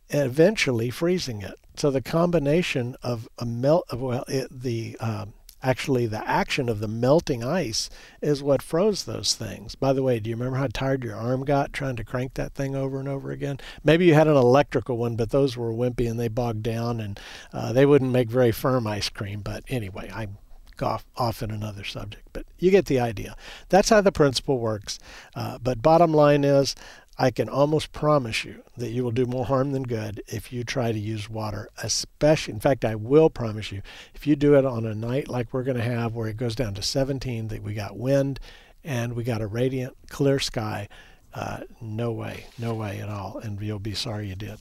[0.10, 1.56] eventually freezing it.
[1.76, 5.26] So the combination of a melt, well, it, the uh,
[5.64, 9.76] Actually, the action of the melting ice is what froze those things.
[9.76, 12.54] By the way, do you remember how tired your arm got trying to crank that
[12.54, 13.60] thing over and over again?
[13.84, 17.20] Maybe you had an electrical one, but those were wimpy and they bogged down and
[17.54, 19.42] uh, they wouldn't make very firm ice cream.
[19.42, 20.40] But anyway, I'm
[20.82, 23.36] off, off in another subject, but you get the idea.
[23.70, 25.00] That's how the principle works.
[25.36, 26.76] Uh, but bottom line is,
[27.18, 30.64] I can almost promise you that you will do more harm than good if you
[30.64, 33.82] try to use water, especially, in fact, I will promise you,
[34.16, 36.56] if you do it on a night like we're going to have where it goes
[36.56, 38.40] down to 17, that we got wind
[38.84, 40.88] and we got a radiant, clear sky,
[41.34, 43.38] uh, no way, no way at all.
[43.38, 44.58] And you'll be sorry you did.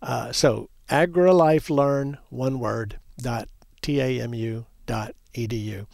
[0.00, 5.86] Uh, so agrilifelearn, one word, .tamu.edu edu.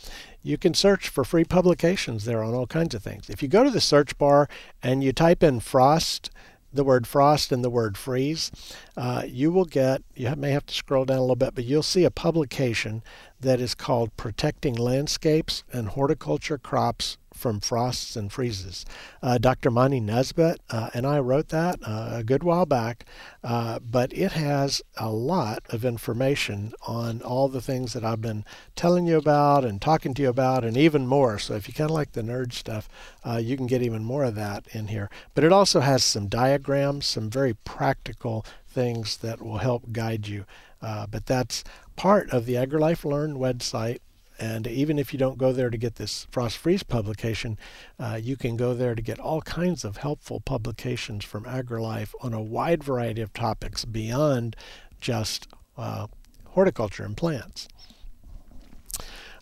[0.42, 3.28] You can search for free publications there on all kinds of things.
[3.28, 4.48] If you go to the search bar
[4.82, 6.30] and you type in frost,
[6.72, 8.50] the word frost and the word freeze,
[8.96, 11.82] uh, you will get, you may have to scroll down a little bit, but you'll
[11.82, 13.02] see a publication
[13.40, 18.84] that is called Protecting Landscapes and Horticulture Crops from Frosts and Freezes.
[19.22, 19.70] Uh, Dr.
[19.70, 23.04] Monte Nesbitt uh, and I wrote that uh, a good while back,
[23.44, 28.44] uh, but it has a lot of information on all the things that I've been
[28.74, 31.38] telling you about and talking to you about, and even more.
[31.38, 32.88] So if you kind of like the nerd stuff,
[33.24, 35.08] uh, you can get even more of that in here.
[35.34, 40.44] But it also has some diagrams, some very practical things that will help guide you.
[40.80, 41.64] Uh, but that's
[41.96, 43.98] part of the AgriLife Learn website
[44.38, 47.58] and even if you don't go there to get this Frost Freeze publication,
[47.98, 52.32] uh, you can go there to get all kinds of helpful publications from AgriLife on
[52.32, 54.54] a wide variety of topics beyond
[55.00, 56.06] just uh,
[56.50, 57.68] horticulture and plants.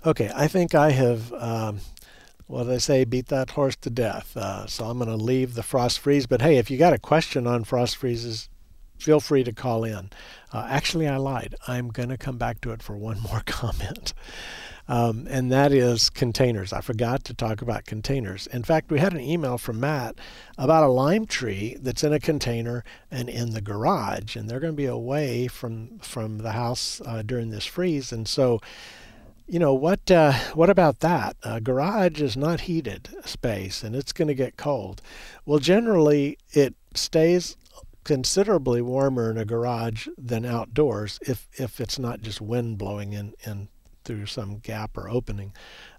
[0.05, 1.81] Okay, I think I have, um,
[2.47, 4.37] what did I say, beat that horse to death.
[4.37, 6.27] Uh, so I'm going to leave the frost freeze.
[6.27, 8.49] But hey, if you got a question on frost freezes,
[8.99, 10.11] feel free to call in.
[10.53, 11.55] Uh, actually, I lied.
[11.67, 14.15] I'm going to come back to it for one more comment
[14.89, 16.73] um, and that is containers.
[16.73, 18.47] I forgot to talk about containers.
[18.49, 20.17] In fact, we had an email from Matt
[20.57, 24.73] about a lime tree that's in a container and in the garage, and they're going
[24.73, 28.61] to be away from from the house uh, during this freeze, and so.
[29.49, 30.11] You know what?
[30.11, 31.37] Uh, what about that?
[31.45, 35.01] A garage is not heated space, and it's going to get cold.
[35.45, 37.57] Well, generally, it stays
[38.03, 43.35] considerably warmer in a garage than outdoors if if it's not just wind blowing in
[43.45, 43.69] in
[44.07, 45.53] through some gap or opening.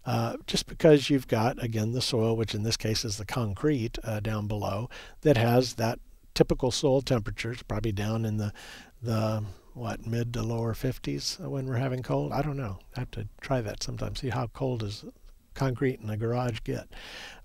[0.05, 3.97] Uh, just because you've got, again, the soil, which in this case is the concrete
[4.03, 4.89] uh, down below,
[5.21, 5.99] that has that
[6.33, 8.53] typical soil temperatures, probably down in the,
[9.01, 9.43] the
[9.73, 12.31] what, mid to lower 50s when we're having cold.
[12.31, 12.79] I don't know.
[12.95, 15.05] I have to try that sometime, see how cold does
[15.53, 16.87] concrete in a garage get.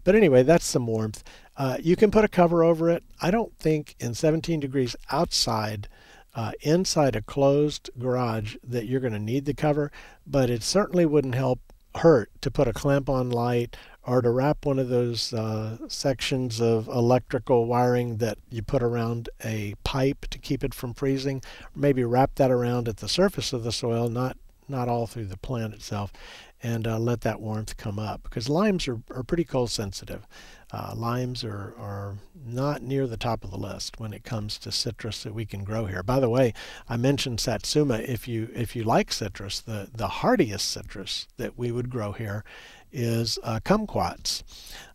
[0.05, 1.25] But anyway, that's some warmth.
[1.57, 3.03] Uh, you can put a cover over it.
[3.21, 5.89] I don't think in 17 degrees outside
[6.35, 9.91] uh, inside a closed garage that you're going to need the cover,
[10.27, 11.61] but it certainly wouldn't help
[11.97, 16.61] hurt to put a clamp on light or to wrap one of those uh, sections
[16.61, 21.43] of electrical wiring that you put around a pipe to keep it from freezing.
[21.77, 24.37] Maybe wrap that around at the surface of the soil, not
[24.69, 26.13] not all through the plant itself,
[26.63, 30.27] and uh, let that warmth come up because limes are, are pretty cold sensitive.
[30.71, 34.73] Uh, limes are, are not near the top of the list when it comes to
[34.73, 36.03] citrus that we can grow here.
[36.03, 36.55] By the way,
[36.89, 37.97] I mentioned satsuma.
[37.99, 42.45] If you if you like citrus, the, the hardiest citrus that we would grow here
[42.93, 44.43] is uh, kumquats.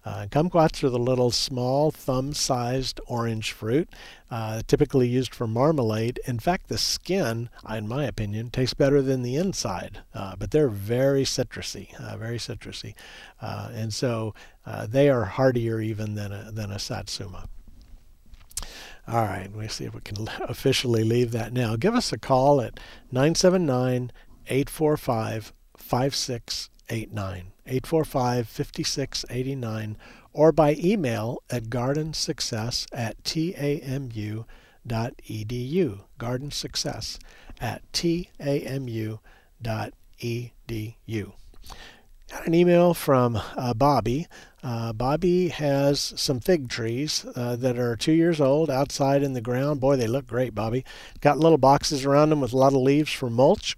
[0.06, 3.90] Uh, kumquats are the little small thumb-sized orange fruit,
[4.32, 6.20] uh, typically used for marmalade.
[6.26, 10.70] In fact, the skin, in my opinion, tastes better than the inside, uh, but they're
[10.70, 12.94] very citrusy, uh, very citrusy,
[13.42, 14.34] uh, and so
[14.88, 17.50] they are hardier even than a, than a satsuma.
[19.08, 21.76] All right, let me see if we can officially leave that now.
[21.76, 22.80] Give us a call at
[23.12, 24.12] 979
[24.48, 27.52] 845 5689.
[27.68, 29.98] 845 5689
[30.34, 34.46] or by email at gardensuccess at tamu.edu.
[36.18, 37.20] Garden Success
[37.60, 39.20] at tamu.edu.
[42.30, 44.28] Got an email from uh, Bobby.
[44.62, 49.40] Uh, Bobby has some fig trees uh, that are two years old outside in the
[49.40, 49.80] ground.
[49.80, 50.84] Boy, they look great, Bobby.
[51.22, 53.78] Got little boxes around them with a lot of leaves for mulch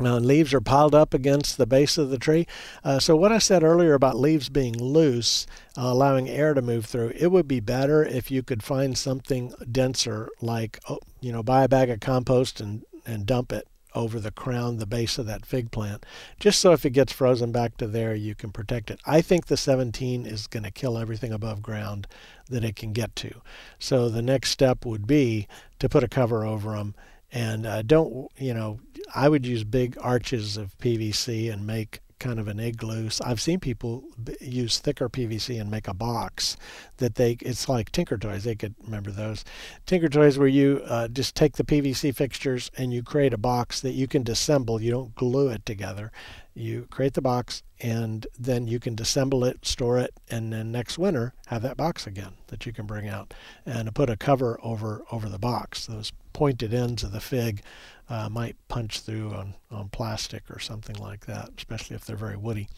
[0.00, 2.46] uh, leaves are piled up against the base of the tree.
[2.82, 6.86] Uh, so, what I said earlier about leaves being loose, uh, allowing air to move
[6.86, 11.42] through, it would be better if you could find something denser, like, oh, you know,
[11.42, 15.26] buy a bag of compost and, and dump it over the crown, the base of
[15.26, 16.06] that fig plant,
[16.40, 18.98] just so if it gets frozen back to there, you can protect it.
[19.04, 22.06] I think the 17 is going to kill everything above ground
[22.48, 23.42] that it can get to.
[23.78, 25.46] So, the next step would be
[25.78, 26.94] to put a cover over them
[27.32, 28.78] and uh, don't, you know,
[29.14, 33.10] I would use big arches of PVC and make kind of an igloo.
[33.24, 34.04] I've seen people
[34.40, 36.56] use thicker PVC and make a box
[36.98, 38.44] that they, it's like Tinker Toys.
[38.44, 39.44] They could remember those.
[39.86, 43.80] Tinker Toys where you uh, just take the PVC fixtures and you create a box
[43.80, 44.80] that you can disassemble.
[44.80, 46.12] You don't glue it together.
[46.54, 50.98] You create the box and then you can disassemble it, store it, and then next
[50.98, 53.34] winter have that box again that you can bring out
[53.64, 55.86] and put a cover over over the box.
[55.86, 57.62] Those pointed ends of the fig
[58.08, 62.36] uh, might punch through on, on plastic or something like that, especially if they're very
[62.36, 62.68] woody.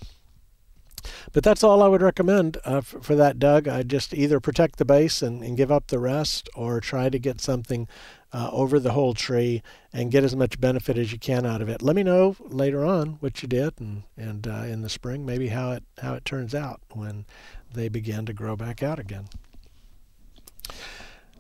[1.33, 3.68] But that's all I would recommend uh, for, for, that, Doug.
[3.68, 7.18] I just either protect the base and, and, give up the rest, or try to
[7.18, 7.89] get something
[8.35, 9.62] uh, over the whole tree
[9.93, 11.80] and get as much benefit as you can out of it.
[11.80, 15.49] Let me know later on what you did, and and uh, in the spring maybe
[15.49, 17.24] how it how it turns out when
[17.72, 19.26] they begin to grow back out again.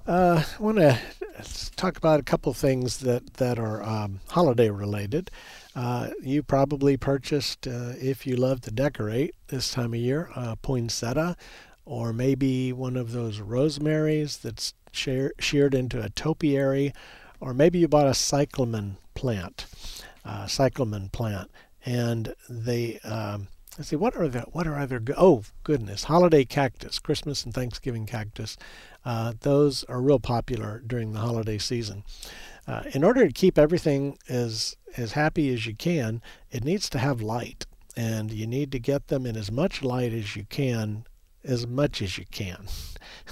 [0.06, 1.00] Uh, I want to
[1.74, 5.32] talk about a couple things that that are um, holiday related.
[5.74, 10.30] Uh, you probably purchased, uh, if you love to decorate this time of year,
[10.62, 11.36] poinsettia,
[11.84, 16.92] or maybe one of those rosemaries that's sheared into a topiary,
[17.40, 19.66] or maybe you bought a cyclamen plant,
[20.24, 21.50] uh, cyclamen plant,
[21.84, 22.98] and they.
[23.00, 27.52] Um, Let's see, what are the what are other oh goodness holiday cactus, Christmas and
[27.52, 28.56] Thanksgiving cactus,
[29.04, 32.04] uh, those are real popular during the holiday season.
[32.68, 36.22] Uh, in order to keep everything as as happy as you can,
[36.52, 37.66] it needs to have light,
[37.96, 41.04] and you need to get them in as much light as you can,
[41.44, 42.66] as much as you can.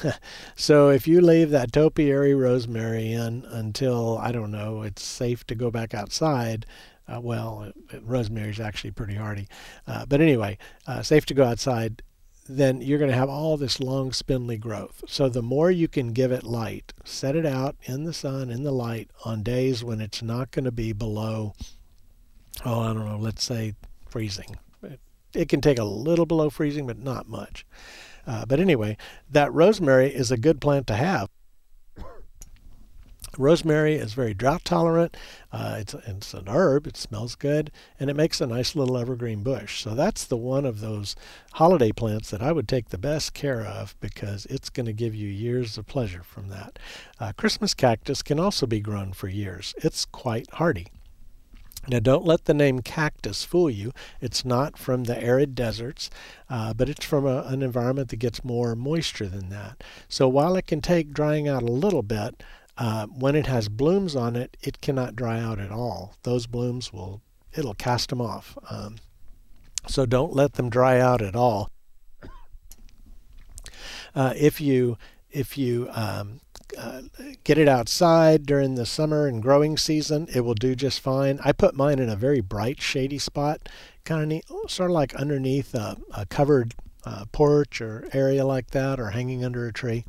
[0.56, 5.54] so if you leave that topiary rosemary in until I don't know, it's safe to
[5.54, 6.66] go back outside.
[7.08, 9.48] Uh, well, rosemary is actually pretty hardy,
[9.86, 10.56] uh, but anyway,
[10.86, 12.02] uh, safe to go outside.
[12.48, 15.04] Then you're going to have all this long spindly growth.
[15.06, 18.62] So the more you can give it light, set it out in the sun, in
[18.62, 21.54] the light, on days when it's not going to be below,
[22.64, 23.74] oh, I don't know, let's say
[24.08, 24.56] freezing.
[25.34, 27.66] It, can take a little below freezing, but not much.
[28.26, 28.96] Uh, but anyway,
[29.30, 31.28] that rosemary is a good plant to have.
[33.38, 35.16] Rosemary is very drought tolerant.
[35.50, 36.86] Uh, it's, it's an herb.
[36.86, 39.82] It smells good, and it makes a nice little evergreen bush.
[39.82, 41.16] So that's the one of those
[41.54, 45.14] holiday plants that I would take the best care of because it's going to give
[45.14, 46.78] you years of pleasure from that.
[47.18, 49.74] Uh, Christmas cactus can also be grown for years.
[49.78, 50.88] It's quite hardy.
[51.88, 53.92] Now, don't let the name cactus fool you.
[54.20, 56.10] It's not from the arid deserts,
[56.48, 59.82] uh, but it's from a, an environment that gets more moisture than that.
[60.08, 62.42] So, while it can take drying out a little bit,
[62.78, 66.14] uh, when it has blooms on it, it cannot dry out at all.
[66.22, 67.20] Those blooms will,
[67.52, 68.56] it'll cast them off.
[68.70, 68.96] Um,
[69.88, 71.68] so, don't let them dry out at all.
[74.14, 74.98] Uh, if you
[75.30, 76.40] if you um,
[76.78, 77.02] uh,
[77.44, 81.38] get it outside during the summer and growing season, it will do just fine.
[81.44, 83.68] I put mine in a very bright, shady spot,
[84.04, 88.70] kind of neat, sort of like underneath a, a covered uh, porch or area like
[88.70, 90.04] that, or hanging under a tree.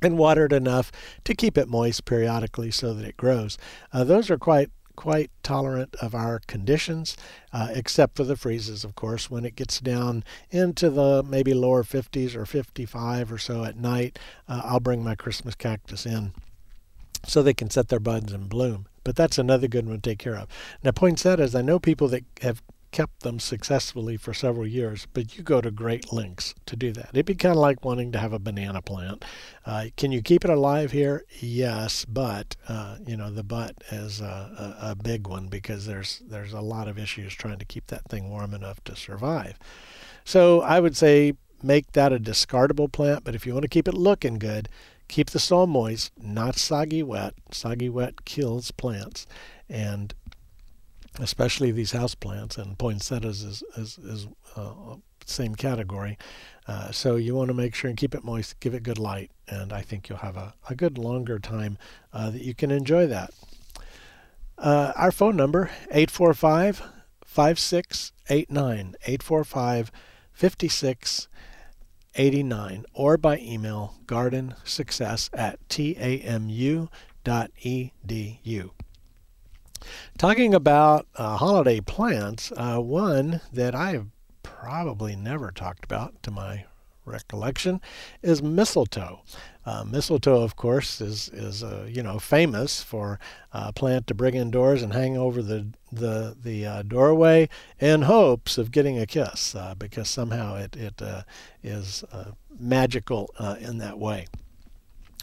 [0.00, 0.92] And watered enough
[1.24, 3.58] to keep it moist periodically so that it grows.
[3.92, 7.16] Uh, those are quite quite tolerant of our conditions,
[7.52, 9.30] uh, except for the freezes, of course.
[9.30, 14.18] When it gets down into the maybe lower 50s or 55 or so at night,
[14.48, 16.32] uh, I'll bring my Christmas cactus in
[17.24, 18.86] so they can set their buds and bloom.
[19.04, 20.48] But that's another good one to take care of.
[20.82, 22.60] Now, poinsettias, I know people that have
[22.90, 27.10] kept them successfully for several years, but you go to great lengths to do that.
[27.12, 29.24] It'd be kind of like wanting to have a banana plant.
[29.66, 31.24] Uh, can you keep it alive here?
[31.40, 36.22] Yes, but uh, you know the but is a, a, a, big one because there's
[36.28, 39.58] there's a lot of issues trying to keep that thing warm enough to survive.
[40.24, 43.88] So I would say make that a discardable plant, but if you want to keep
[43.88, 44.68] it looking good,
[45.08, 47.34] keep the soil moist, not soggy wet.
[47.50, 49.26] Soggy wet kills plants,
[49.68, 50.14] and
[51.18, 56.18] especially these house plants, and poinsettias is, is, is uh, same category.
[56.66, 59.30] Uh, so you want to make sure and keep it moist, give it good light,
[59.48, 61.78] and I think you'll have a, a good longer time
[62.12, 63.30] uh, that you can enjoy that.
[64.56, 66.82] Uh, our phone number, 845
[67.24, 69.92] 5689, 845
[70.32, 76.88] 5689, or by email, gardensuccess at tamu.edu.
[80.16, 84.06] Talking about uh, holiday plants, uh, one that I've
[84.42, 86.64] probably never talked about to my
[87.08, 87.80] recollection
[88.22, 89.20] is mistletoe.
[89.64, 93.18] Uh, mistletoe, of course, is is uh, you know famous for
[93.52, 97.48] a plant to bring indoors and hang over the the the uh, doorway
[97.78, 101.22] in hopes of getting a kiss, uh, because somehow it it uh,
[101.62, 104.26] is uh, magical in that way.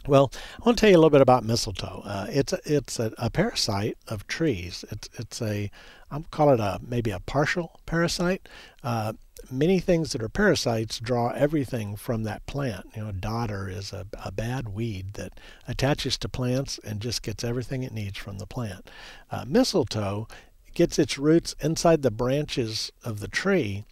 [0.06, 0.30] Well,
[0.60, 2.02] I want to tell you a little bit about mistletoe.
[2.04, 4.84] Uh, it's a, it's a, a, parasite of trees.
[4.90, 5.70] It's it's a
[6.10, 8.48] I'm call it a maybe a partial parasite.
[8.84, 9.14] Uh,
[9.50, 12.86] many things that are parasites draw everything from that plant.
[12.94, 17.44] You know, dodder is a, a bad weed that attaches to plants and just gets
[17.44, 18.88] everything it needs from the plant.
[19.30, 20.28] Uh, mistletoe
[20.74, 23.84] gets its roots inside the branches of the tree,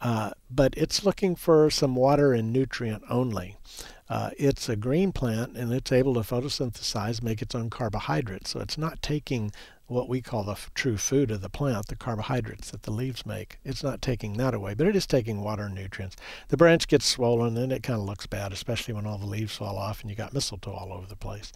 [0.00, 3.56] uh, but it's looking for some water and nutrient only.
[4.08, 8.50] Uh, it's a green plant and it's able to photosynthesize, make its own carbohydrates.
[8.50, 9.52] So it's not taking
[9.88, 13.58] what we call the true food of the plant, the carbohydrates that the leaves make.
[13.64, 16.16] It's not taking that away, but it is taking water and nutrients.
[16.48, 19.56] The branch gets swollen and it kind of looks bad, especially when all the leaves
[19.56, 21.52] fall off and you got mistletoe all over the place.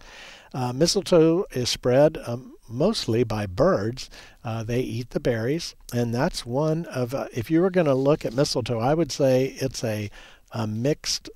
[0.51, 4.09] Uh, mistletoe is spread um, mostly by birds.
[4.43, 7.93] Uh, they eat the berries, and that's one of, uh, if you were going to
[7.93, 10.09] look at mistletoe, I would say it's a,
[10.51, 11.29] a mixed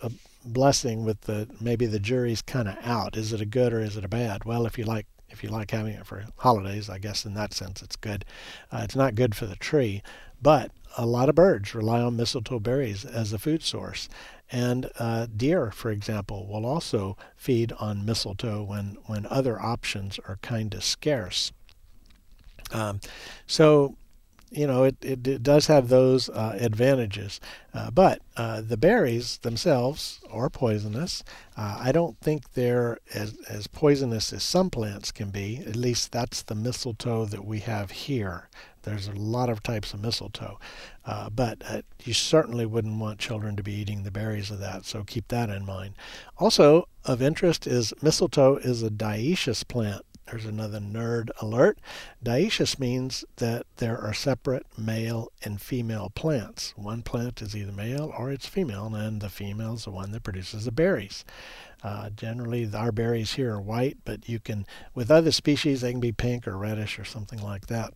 [0.53, 3.15] blessing with the maybe the jury's kind of out.
[3.17, 4.45] Is it a good or is it a bad?
[4.45, 7.53] Well, if you like if you like having it for holidays, I guess in that
[7.53, 8.25] sense it's good.
[8.71, 10.01] Uh, it's not good for the tree,
[10.41, 14.07] but a lot of birds rely on mistletoe berries as a food source.
[14.49, 20.39] And uh, deer, for example, will also feed on mistletoe when, when other options are
[20.41, 21.51] kind of scarce.
[22.71, 23.01] Um,
[23.45, 23.97] so
[24.57, 27.39] you know, it, it, it, does have those uh, advantages.
[27.73, 31.23] Uh, but uh, the berries themselves are poisonous.
[31.55, 35.57] Uh, I don't think they're as, as poisonous as some plants can be.
[35.67, 38.49] At least that's the mistletoe that we have here.
[38.81, 40.59] There's a lot of types of mistletoe.
[41.05, 44.85] Uh, but uh, you certainly wouldn't want children to be eating the berries of that,
[44.85, 45.93] so keep that in mind.
[46.37, 50.03] Also, of interest is mistletoe is a dioecious plant.
[50.29, 51.79] There's another nerd alert.
[52.23, 56.73] Dioecious means that there are separate male and female plants.
[56.75, 60.23] One plant is either male or it's female, and the female is the one that
[60.23, 61.23] produces the berries.
[61.81, 66.01] Uh, generally, our berries here are white, but you can, with other species, they can
[66.01, 67.93] be pink or reddish or something like that.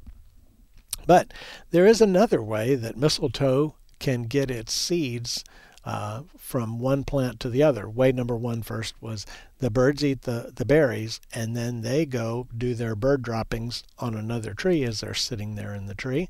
[1.05, 1.33] But
[1.71, 5.43] there is another way that mistletoe can get its seeds
[5.83, 7.89] uh, from one plant to the other.
[7.89, 9.25] Way number one first was
[9.59, 14.13] the birds eat the, the berries and then they go do their bird droppings on
[14.15, 16.29] another tree as they're sitting there in the tree.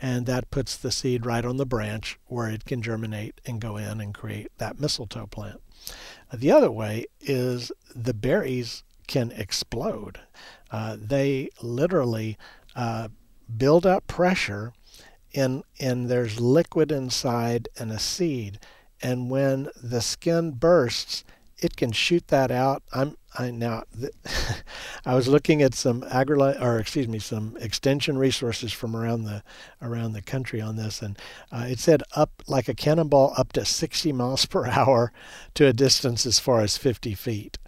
[0.00, 3.76] And that puts the seed right on the branch where it can germinate and go
[3.76, 5.60] in and create that mistletoe plant.
[6.32, 10.20] The other way is the berries can explode.
[10.70, 12.38] Uh, they literally
[12.76, 13.08] uh,
[13.56, 14.72] build up pressure
[15.34, 18.58] and, and there's liquid inside and a seed
[19.02, 21.24] and when the skin bursts,
[21.58, 22.82] it can shoot that out.
[22.92, 23.84] I'm I now
[25.04, 29.42] I was looking at some agri or excuse me some extension resources from around the
[29.82, 31.18] around the country on this, and
[31.52, 35.12] uh, it said up like a cannonball up to 60 miles per hour
[35.54, 37.58] to a distance as far as 50 feet.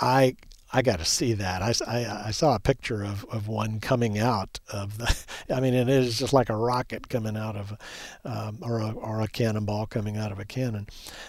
[0.00, 0.36] I
[0.72, 1.62] I got to see that.
[1.62, 5.16] I, I, I, saw a picture of, of one coming out of the.
[5.54, 7.76] I mean, it is just like a rocket coming out of,
[8.24, 10.88] um, or a, or a cannonball coming out of a cannon.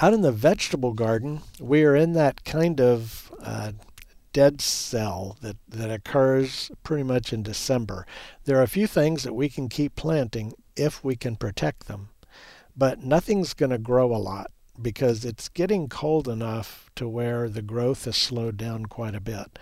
[0.00, 3.72] Out in the vegetable garden, we are in that kind of uh,
[4.32, 8.06] dead cell that, that occurs pretty much in December.
[8.44, 12.10] There are a few things that we can keep planting if we can protect them
[12.78, 17.62] but nothing's going to grow a lot because it's getting cold enough to where the
[17.62, 19.58] growth has slowed down quite a bit.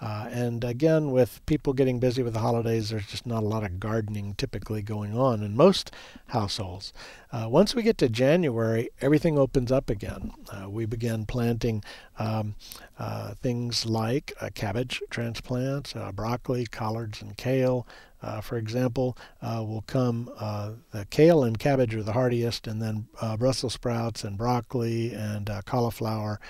[0.00, 3.62] Uh, and again, with people getting busy with the holidays, there's just not a lot
[3.62, 5.90] of gardening typically going on in most
[6.28, 6.94] households.
[7.30, 10.30] Uh, once we get to January, everything opens up again.
[10.50, 11.84] Uh, we begin planting
[12.18, 12.54] um,
[12.98, 17.86] uh, things like cabbage transplants, uh, broccoli, collards, and kale.
[18.22, 22.80] Uh, for example, uh, will come uh, the kale and cabbage are the hardiest, and
[22.80, 26.40] then uh, Brussels sprouts and broccoli and uh, cauliflower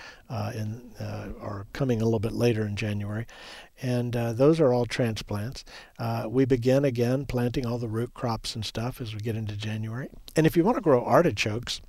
[0.55, 0.93] in,
[1.41, 3.27] are coming a little bit later in January.
[3.83, 5.65] And those are all transplants.
[6.29, 10.09] we begin again planting all the root crops and stuff as we get into January.
[10.37, 11.81] And if you want to grow artichokes,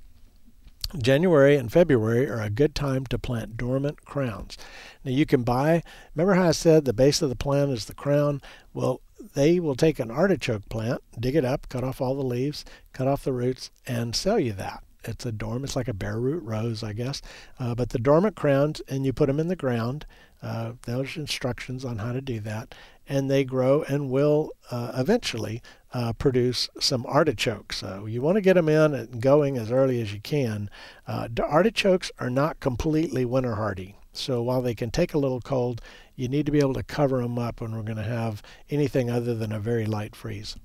[0.98, 4.58] January and February are a good time to plant dormant crowns.
[5.04, 5.82] Now you can buy,
[6.14, 8.42] remember how I said the base of the plant is the crown?
[8.74, 9.00] Well,
[9.34, 13.06] they will take an artichoke plant, dig it up, cut off all the leaves, cut
[13.06, 14.82] off the roots, and sell you that.
[15.04, 15.64] It's a dorm.
[15.64, 17.22] It's like a bare root rose, I guess.
[17.58, 20.06] Uh, but the dormant crowns, and you put them in the ground.
[20.42, 22.74] Uh, there's instructions on how to do that,
[23.08, 25.62] and they grow and will uh, eventually
[25.92, 27.78] uh, produce some artichokes.
[27.78, 30.70] So you want to get them in and going as early as you can.
[31.06, 33.96] Uh, artichokes are not completely winter hardy.
[34.12, 35.80] So while they can take a little cold,
[36.14, 39.10] you need to be able to cover them up when we're going to have anything
[39.10, 40.56] other than a very light freeze.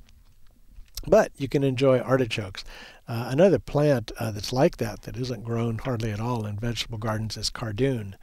[1.06, 2.64] But you can enjoy artichokes.
[3.08, 6.98] Uh, another plant uh, that's like that, that isn't grown hardly at all in vegetable
[6.98, 8.16] gardens, is cardoon.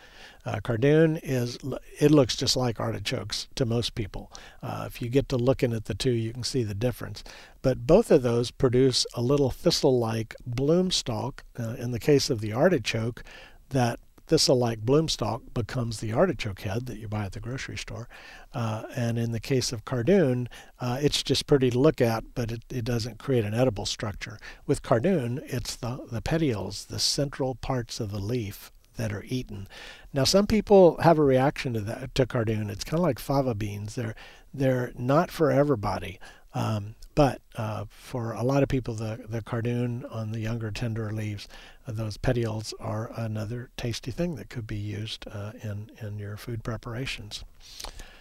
[0.44, 1.58] Uh, cardoon is
[1.98, 4.30] it looks just like artichokes to most people.
[4.62, 7.24] Uh, if you get to looking at the two, you can see the difference.
[7.62, 11.44] But both of those produce a little thistle-like bloom stalk.
[11.58, 13.24] Uh, in the case of the artichoke,
[13.70, 18.08] that thistle-like bloomstalk becomes the artichoke head that you buy at the grocery store.
[18.52, 20.48] Uh, and in the case of cardoon,
[20.80, 24.38] uh, it's just pretty to look at, but it, it doesn't create an edible structure.
[24.66, 29.66] With cardoon, it's the, the petioles, the central parts of the leaf that are eaten.
[30.12, 32.70] Now, some people have a reaction to that to cardoon.
[32.70, 33.96] It's kind of like fava beans.
[33.96, 34.14] They're
[34.52, 36.20] they're not for everybody.
[36.54, 41.12] Um, but uh, for a lot of people, the, the cardoon on the younger, tender
[41.12, 41.48] leaves,
[41.86, 46.64] those petioles are another tasty thing that could be used uh, in, in your food
[46.64, 47.44] preparations.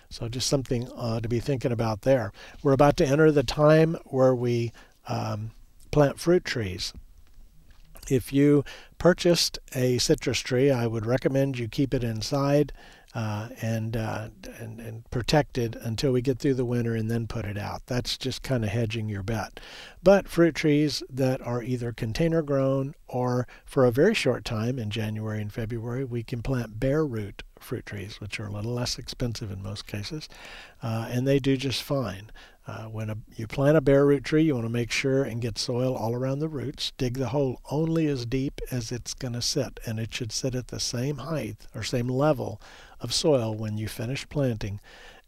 [0.10, 2.32] So just something uh, to be thinking about there.
[2.62, 4.72] We're about to enter the time where we
[5.08, 5.52] um,
[5.92, 6.94] plant fruit trees.
[8.10, 8.66] If you
[8.98, 12.74] purchased a citrus tree, I would recommend you keep it inside
[13.16, 17.46] uh, and, uh, and and protected until we get through the winter and then put
[17.46, 17.86] it out.
[17.86, 19.60] That's just kind of hedging your bet.
[20.02, 24.90] But fruit trees that are either container grown or for a very short time in
[24.90, 28.98] January and February, we can plant bare root fruit trees, which are a little less
[28.98, 30.28] expensive in most cases,
[30.82, 32.30] uh, and they do just fine.
[32.66, 35.42] Uh, when a, you plant a bare root tree, you want to make sure and
[35.42, 36.94] get soil all around the roots.
[36.98, 40.56] Dig the hole only as deep as it's going to sit, and it should sit
[40.56, 42.62] at the same height or same level
[43.04, 44.80] of soil when you finish planting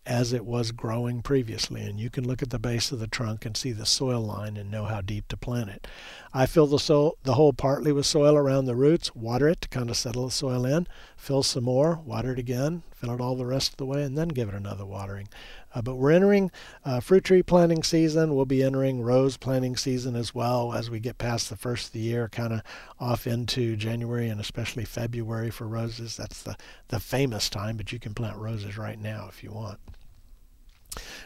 [0.05, 1.81] as it was growing previously.
[1.81, 4.55] And you can look at the base of the trunk and see the soil line
[4.55, 5.87] and know how deep to plant it.
[6.33, 9.69] I fill the, soil, the hole partly with soil around the roots, water it to
[9.69, 13.35] kind of settle the soil in, fill some more, water it again, fill it all
[13.35, 15.27] the rest of the way, and then give it another watering.
[15.75, 16.49] Uh, but we're entering
[16.85, 18.33] uh, fruit tree planting season.
[18.33, 21.91] We'll be entering rose planting season as well as we get past the first of
[21.91, 22.61] the year, kind of
[22.99, 26.15] off into January and especially February for roses.
[26.15, 26.55] That's the,
[26.87, 29.79] the famous time, but you can plant roses right now if you want.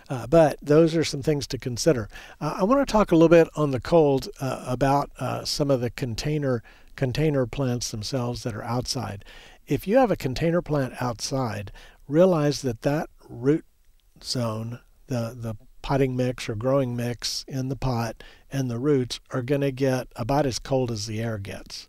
[0.10, 2.10] Uh, but those are some things to consider.
[2.42, 5.70] Uh, I want to talk a little bit on the cold uh, about uh, some
[5.70, 6.64] of the container
[6.96, 9.24] container plants themselves that are outside.
[9.68, 11.72] If you have a container plant outside,
[12.10, 13.64] realize that that root
[14.24, 19.42] zone, the, the potting mix or growing mix in the pot and the roots are
[19.42, 21.88] going to get about as cold as the air gets.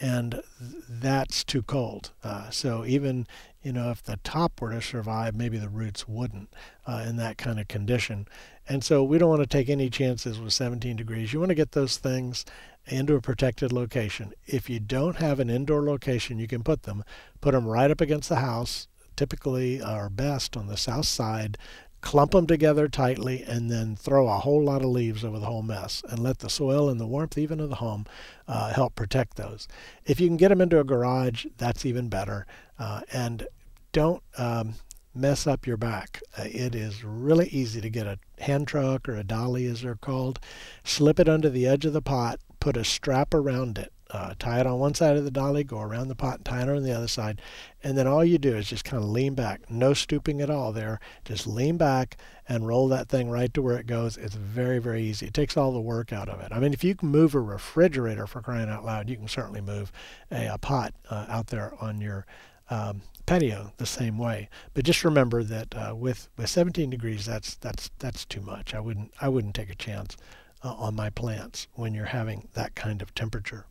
[0.00, 0.42] And
[0.88, 2.12] that's too cold.
[2.22, 3.26] Uh, so even
[3.62, 6.54] you know if the top were to survive, maybe the roots wouldn't
[6.86, 8.28] uh, in that kind of condition.
[8.68, 11.32] And so we don't want to take any chances with 17 degrees.
[11.32, 12.44] You want to get those things
[12.86, 14.32] into a protected location.
[14.46, 17.02] If you don't have an indoor location, you can put them.
[17.40, 18.86] Put them right up against the house
[19.18, 21.58] typically are best on the south side.
[22.00, 25.62] Clump them together tightly and then throw a whole lot of leaves over the whole
[25.62, 28.06] mess and let the soil and the warmth, even of the home,
[28.46, 29.66] uh, help protect those.
[30.06, 32.46] If you can get them into a garage, that's even better.
[32.78, 33.48] Uh, and
[33.90, 34.74] don't um,
[35.12, 36.22] mess up your back.
[36.38, 39.96] Uh, it is really easy to get a hand truck or a dolly, as they're
[39.96, 40.38] called,
[40.84, 44.60] slip it under the edge of the pot, put a strap around it, uh, tie
[44.60, 46.82] it on one side of the dolly, go around the pot, and tie it on
[46.82, 47.40] the other side,
[47.82, 49.70] and then all you do is just kind of lean back.
[49.70, 51.00] No stooping at all there.
[51.24, 52.16] Just lean back
[52.48, 54.16] and roll that thing right to where it goes.
[54.16, 55.26] It's very, very easy.
[55.26, 56.52] It takes all the work out of it.
[56.52, 59.60] I mean, if you can move a refrigerator for crying out loud, you can certainly
[59.60, 59.92] move
[60.30, 62.26] a, a pot uh, out there on your
[62.70, 64.48] Um, patio the same way.
[64.74, 68.74] But just remember that uh, with with 17 degrees, that's that's that's too much.
[68.74, 70.16] I wouldn't I wouldn't take a chance
[70.62, 73.66] uh, on my plants when you're having that kind of temperature.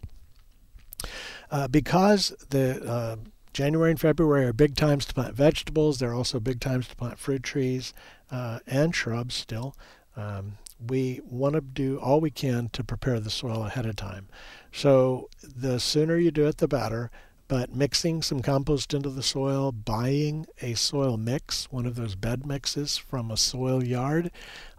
[1.49, 3.15] Uh, because the uh,
[3.53, 5.99] January and February are big times to plant vegetables.
[5.99, 7.93] They're also big times to plant fruit trees
[8.29, 9.75] uh, and shrubs still.
[10.15, 14.27] Um, we want to do all we can to prepare the soil ahead of time.
[14.71, 17.09] So the sooner you do it, the better
[17.47, 22.45] but mixing some compost into the soil, buying a soil mix, one of those bed
[22.45, 24.31] mixes from a soil yard,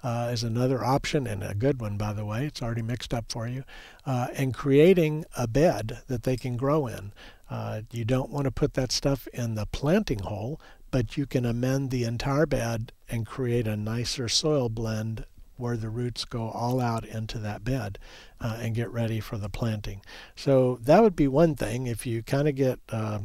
[0.02, 2.46] uh, is another option, and a good one, by the way.
[2.46, 3.64] It's already mixed up for you.
[4.04, 7.12] Uh, and creating a bed that they can grow in.
[7.50, 10.60] Uh, you don't want to put that stuff in the planting hole,
[10.90, 15.24] but you can amend the entire bed and create a nicer soil blend
[15.58, 17.98] where the roots go all out into that bed
[18.40, 20.00] uh, and get ready for the planting.
[20.36, 21.86] So that would be one thing.
[21.86, 23.20] If you kind of get, uh,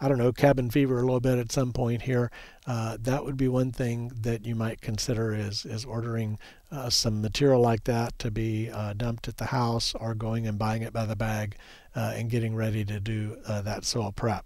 [0.00, 2.30] I don't know, cabin fever a little bit at some point here,
[2.66, 6.38] uh, that would be one thing that you might consider is is ordering
[6.74, 10.58] uh, some material like that to be uh, dumped at the house or going and
[10.58, 11.56] buying it by the bag
[11.94, 14.44] uh, and getting ready to do that soil prep.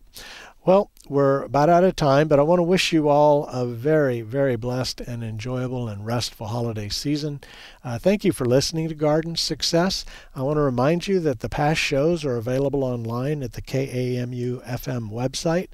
[0.68, 4.20] Well, we're about out of time, but I want to wish you all a very,
[4.20, 7.40] very blessed and enjoyable and restful holiday season.
[7.82, 10.04] Uh, thank you for listening to Garden Success.
[10.34, 14.62] I want to remind you that the past shows are available online at the KAMU
[14.66, 15.68] FM website,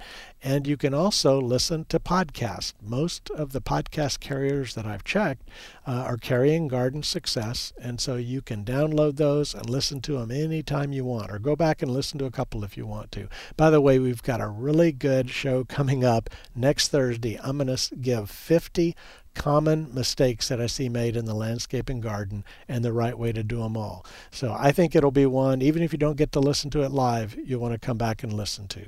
[0.44, 2.74] and you can also listen to podcasts.
[2.82, 5.48] Most of the podcast carriers that I've checked
[5.86, 10.30] uh, are carrying Garden Success, and so you can download those and listen to them
[10.30, 13.26] anytime you want, or go back and listen to a couple if you want to.
[13.56, 17.40] By the way, we've got a really good show coming up next Thursday.
[17.42, 18.94] I'm going to give 50
[19.34, 23.32] common mistakes that I see made in the landscape and garden and the right way
[23.32, 24.04] to do them all.
[24.30, 26.92] So I think it'll be one, even if you don't get to listen to it
[26.92, 28.82] live, you'll want to come back and listen to.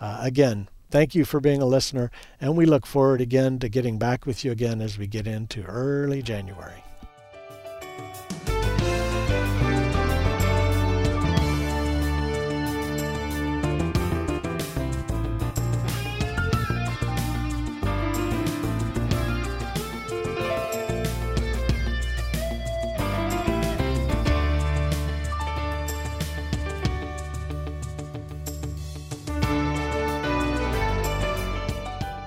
[0.00, 3.96] Uh, again, Thank you for being a listener, and we look forward again to getting
[3.96, 6.84] back with you again as we get into early January.